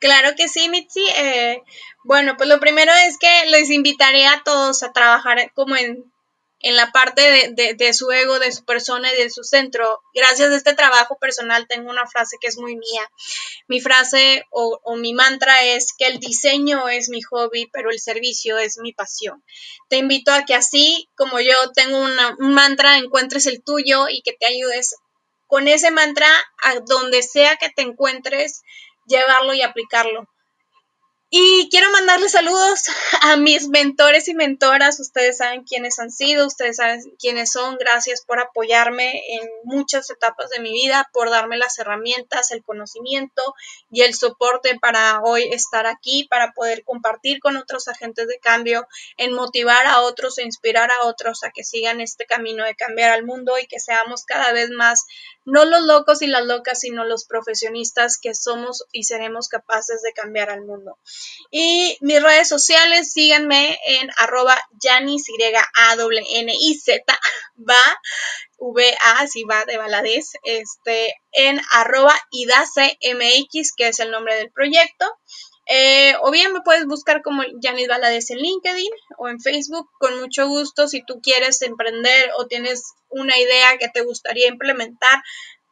Claro 0.00 0.34
que 0.34 0.48
sí, 0.48 0.68
Mitzi. 0.70 1.04
Eh, 1.16 1.62
bueno, 2.04 2.36
pues 2.36 2.48
lo 2.48 2.58
primero 2.58 2.90
es 3.06 3.18
que 3.18 3.46
les 3.50 3.70
invitaré 3.70 4.26
a 4.26 4.42
todos 4.42 4.82
a 4.82 4.92
trabajar 4.92 5.52
como 5.54 5.76
en, 5.76 6.10
la 6.62 6.90
parte 6.92 7.52
de, 7.54 7.94
su 7.94 8.10
ego, 8.10 8.38
de 8.38 8.52
su 8.52 8.64
persona 8.64 9.12
y 9.12 9.16
de 9.16 9.30
su 9.30 9.44
centro. 9.44 10.00
Gracias 10.14 10.50
a 10.50 10.56
este 10.56 10.74
trabajo 10.74 11.16
personal 11.18 11.66
tengo 11.66 11.90
una 11.90 12.06
frase 12.06 12.36
que 12.40 12.48
es 12.48 12.58
muy 12.58 12.76
mía. 12.76 13.10
Mi 13.66 13.80
frase 13.80 14.44
o, 14.50 14.78
mi 14.96 15.14
mantra 15.14 15.64
es 15.64 15.94
que 15.96 16.06
el 16.06 16.18
diseño 16.18 16.88
es 16.88 17.08
mi 17.08 17.22
hobby, 17.22 17.68
pero 17.72 17.90
el 17.90 17.98
servicio 17.98 18.58
es 18.58 18.78
mi 18.78 18.92
pasión. 18.92 19.42
Te 19.88 19.96
invito 19.96 20.32
a 20.32 20.44
que 20.44 20.54
así 20.54 21.08
como 21.14 21.40
yo 21.40 21.54
tengo 21.74 21.98
un 21.98 22.54
mantra, 22.54 22.98
encuentres 22.98 23.46
el 23.46 23.62
tuyo 23.62 24.08
y 24.08 24.22
que 24.22 24.32
te 24.32 24.46
ayudes 24.46 24.94
con 25.46 25.66
ese 25.66 25.90
mantra 25.90 26.28
a 26.62 26.76
donde 26.86 27.22
sea 27.22 27.56
que 27.56 27.70
te 27.70 27.82
encuentres 27.82 28.62
llevarlo 29.06 29.54
y 29.54 29.62
aplicarlo. 29.62 30.26
Y 31.32 31.68
quiero 31.70 31.92
mandarles 31.92 32.32
saludos 32.32 32.86
a 33.22 33.36
mis 33.36 33.68
mentores 33.68 34.26
y 34.26 34.34
mentoras. 34.34 34.98
Ustedes 34.98 35.36
saben 35.36 35.62
quiénes 35.62 36.00
han 36.00 36.10
sido, 36.10 36.44
ustedes 36.44 36.78
saben 36.78 37.02
quiénes 37.20 37.52
son. 37.52 37.76
Gracias 37.78 38.22
por 38.22 38.40
apoyarme 38.40 39.22
en 39.36 39.48
muchas 39.62 40.10
etapas 40.10 40.50
de 40.50 40.58
mi 40.58 40.72
vida, 40.72 41.08
por 41.12 41.30
darme 41.30 41.56
las 41.56 41.78
herramientas, 41.78 42.50
el 42.50 42.64
conocimiento 42.64 43.54
y 43.92 44.00
el 44.02 44.14
soporte 44.14 44.76
para 44.80 45.20
hoy 45.22 45.44
estar 45.52 45.86
aquí, 45.86 46.26
para 46.28 46.50
poder 46.50 46.82
compartir 46.82 47.38
con 47.38 47.56
otros 47.56 47.86
agentes 47.86 48.26
de 48.26 48.40
cambio, 48.40 48.88
en 49.16 49.32
motivar 49.32 49.86
a 49.86 50.00
otros 50.00 50.36
e 50.38 50.42
inspirar 50.42 50.90
a 50.90 51.06
otros 51.06 51.44
a 51.44 51.52
que 51.52 51.62
sigan 51.62 52.00
este 52.00 52.26
camino 52.26 52.64
de 52.64 52.74
cambiar 52.74 53.12
al 53.12 53.24
mundo 53.24 53.56
y 53.56 53.68
que 53.68 53.78
seamos 53.78 54.24
cada 54.24 54.52
vez 54.52 54.70
más, 54.70 55.04
no 55.44 55.64
los 55.64 55.82
locos 55.82 56.22
y 56.22 56.26
las 56.26 56.44
locas, 56.44 56.80
sino 56.80 57.04
los 57.04 57.24
profesionistas 57.24 58.18
que 58.18 58.34
somos 58.34 58.84
y 58.90 59.04
seremos 59.04 59.46
capaces 59.48 60.02
de 60.02 60.12
cambiar 60.12 60.50
al 60.50 60.62
mundo. 60.62 60.98
Y 61.50 61.96
mis 62.00 62.22
redes 62.22 62.48
sociales, 62.48 63.12
síganme 63.12 63.78
en 63.86 64.10
arroba 64.18 64.60
Yanis, 64.82 65.24
Y-A-N-I-Z, 65.28 67.02
va, 67.68 68.00
V-A, 68.58 69.26
si 69.26 69.44
va 69.44 69.64
de 69.64 69.78
baladez, 69.78 70.32
este, 70.44 71.14
en 71.32 71.60
arroba 71.72 72.14
IDACMX, 72.30 73.72
que 73.76 73.88
es 73.88 74.00
el 74.00 74.10
nombre 74.10 74.36
del 74.36 74.50
proyecto. 74.50 75.06
Eh, 75.72 76.14
o 76.22 76.32
bien 76.32 76.52
me 76.52 76.62
puedes 76.62 76.84
buscar 76.86 77.22
como 77.22 77.44
Yanis 77.62 77.86
Valadez 77.86 78.30
en 78.30 78.38
LinkedIn 78.38 78.90
o 79.18 79.28
en 79.28 79.40
Facebook, 79.40 79.88
con 80.00 80.18
mucho 80.18 80.48
gusto. 80.48 80.88
Si 80.88 81.04
tú 81.04 81.20
quieres 81.22 81.62
emprender 81.62 82.30
o 82.38 82.46
tienes 82.46 82.94
una 83.08 83.38
idea 83.38 83.78
que 83.78 83.88
te 83.88 84.02
gustaría 84.02 84.48
implementar, 84.48 85.22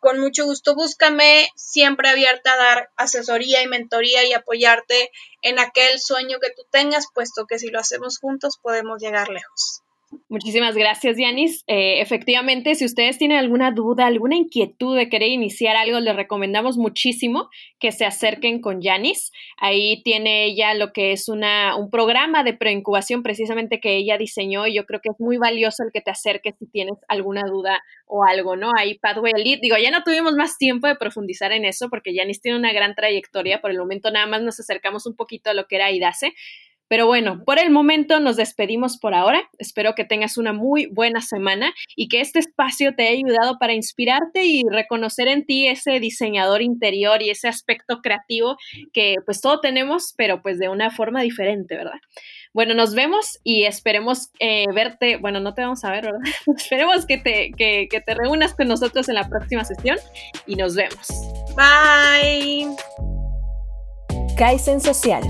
con 0.01 0.19
mucho 0.21 0.45
gusto 0.45 0.75
búscame, 0.75 1.49
siempre 1.57 2.09
abierta 2.09 2.53
a 2.53 2.57
dar 2.57 2.91
asesoría 2.97 3.63
y 3.63 3.67
mentoría 3.67 4.25
y 4.25 4.33
apoyarte 4.33 5.11
en 5.43 5.59
aquel 5.59 5.99
sueño 6.01 6.39
que 6.41 6.51
tú 6.51 6.63
tengas, 6.71 7.07
puesto 7.13 7.47
que 7.47 7.59
si 7.59 7.69
lo 7.69 7.81
hacemos 7.81 8.19
juntos 8.19 8.59
podemos 8.61 9.01
llegar 9.01 9.29
lejos. 9.29 9.83
Muchísimas 10.31 10.75
gracias, 10.75 11.19
Yanis. 11.19 11.65
Eh, 11.67 12.01
efectivamente, 12.01 12.75
si 12.75 12.87
ustedes 12.87 13.19
tienen 13.19 13.39
alguna 13.39 13.73
duda, 13.73 14.07
alguna 14.07 14.37
inquietud 14.37 14.97
de 14.97 15.11
querer 15.11 15.29
iniciar 15.29 15.77
algo, 15.77 16.01
les 16.01 16.17
recomendamos 16.17 16.79
muchísimo 16.79 17.51
que 17.79 17.93
se 17.93 18.07
acerquen 18.07 18.63
con 18.63 18.81
Yanis. 18.81 19.33
Ahí 19.59 20.03
tiene 20.05 20.47
ella 20.47 20.73
lo 20.73 20.93
que 20.95 21.13
es 21.13 21.29
una, 21.29 21.77
un 21.77 21.91
programa 21.91 22.43
de 22.43 22.55
preincubación 22.55 23.23
precisamente 23.23 23.81
que 23.81 23.97
ella 23.97 24.17
diseñó 24.17 24.67
y 24.67 24.75
yo 24.75 24.87
creo 24.87 25.01
que 25.03 25.11
es 25.11 25.21
muy 25.21 25.37
valioso 25.37 25.83
el 25.83 25.93
que 25.93 26.01
te 26.01 26.11
acerques 26.11 26.55
si 26.59 26.67
tienes 26.67 26.97
alguna 27.09 27.43
duda 27.43 27.83
o 28.07 28.25
algo, 28.25 28.57
¿no? 28.57 28.71
Ahí 28.79 28.99
Pathway 28.99 29.33
Elite, 29.37 29.61
digo, 29.61 29.77
ya 29.77 29.91
no 29.91 30.05
tuvimos 30.05 30.33
más 30.35 30.57
tiempo 30.57 30.87
de 30.87 30.97
profundizar 30.97 31.53
en 31.53 31.67
eso 31.67 31.91
porque 31.91 32.15
Yanis 32.15 32.41
tiene 32.41 32.59
una 32.59 32.73
gran 32.73 32.95
trayectoria, 32.95 33.61
por 33.61 33.71
el 33.71 33.79
momento 33.79 34.11
nada 34.11 34.27
más 34.27 34.41
nos 34.41 34.59
acercamos 34.59 35.07
un 35.07 35.17
poquito 35.17 35.51
a 35.51 35.55
lo 35.55 35.67
que 35.67 35.77
era 35.77 35.91
IDACE, 35.91 36.33
pero 36.89 37.07
bueno, 37.07 37.43
por 37.45 37.59
el 37.59 37.71
momento 37.71 38.19
nos 38.19 38.37
despedimos 38.37 38.99
por 38.99 39.15
ahora. 39.15 39.49
Espero 39.59 39.95
que 39.95 40.05
tengas 40.05 40.39
una 40.39 40.53
muy 40.53 40.87
buena 40.87 41.21
semana 41.21 41.73
y 41.95 42.09
que 42.09 42.21
este 42.21 42.39
espacio 42.39 42.95
te 42.95 43.07
haya 43.07 43.19
ayudado 43.19 43.59
para 43.59 43.75
inspirarte 43.75 44.45
y 44.45 44.63
reconocer 44.69 45.29
en 45.29 45.45
ti 45.45 45.69
ese 45.69 46.01
diseñador 46.01 46.63
interior 46.63 47.23
y 47.23 47.31
ese 47.31 47.49
aspecto 47.49 48.01
creativo 48.01 48.57
que 48.93 49.17
pues 49.25 49.41
todos 49.41 49.61
tenemos, 49.61 50.15
pero 50.17 50.43
pues 50.43 50.59
de 50.59 50.69
una 50.69 50.91
forma 50.91 51.23
diferente, 51.23 51.77
¿verdad? 51.77 52.01
Bueno, 52.55 52.75
nos 52.75 52.95
vemos 52.95 53.39
y 53.45 53.65
esperemos 53.65 54.31
eh, 54.41 54.65
verte, 54.75 55.19
bueno, 55.19 55.41
no 55.41 55.55
te 55.55 55.63
vamos 55.63 55.85
a 55.85 55.91
ver, 55.91 56.07
¿verdad? 56.07 56.21
esperemos 56.57 57.07
que 57.07 57.19
te, 57.19 57.53
que, 57.57 57.89
que 57.91 58.01
te 58.01 58.15
reúnas 58.15 58.55
con 58.55 58.69
nosotros 58.69 59.09
en 59.09 59.17
la 59.17 59.29
próxima 59.29 59.65
sesión 59.65 59.99
y 60.47 60.57
nos 60.57 60.75
vemos. 60.75 61.07
Bye. 61.55 62.69
Kaizen 64.37 64.81
Social. 64.81 65.23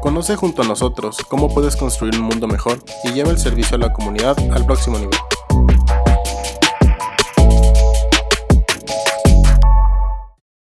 Conoce 0.00 0.36
junto 0.36 0.62
a 0.62 0.66
nosotros 0.66 1.18
cómo 1.28 1.52
puedes 1.52 1.76
construir 1.76 2.16
un 2.16 2.26
mundo 2.26 2.46
mejor 2.46 2.78
y 3.04 3.12
lleva 3.12 3.30
el 3.30 3.38
servicio 3.38 3.76
a 3.76 3.80
la 3.80 3.92
comunidad 3.92 4.36
al 4.52 4.64
próximo 4.64 4.98
nivel. 4.98 5.18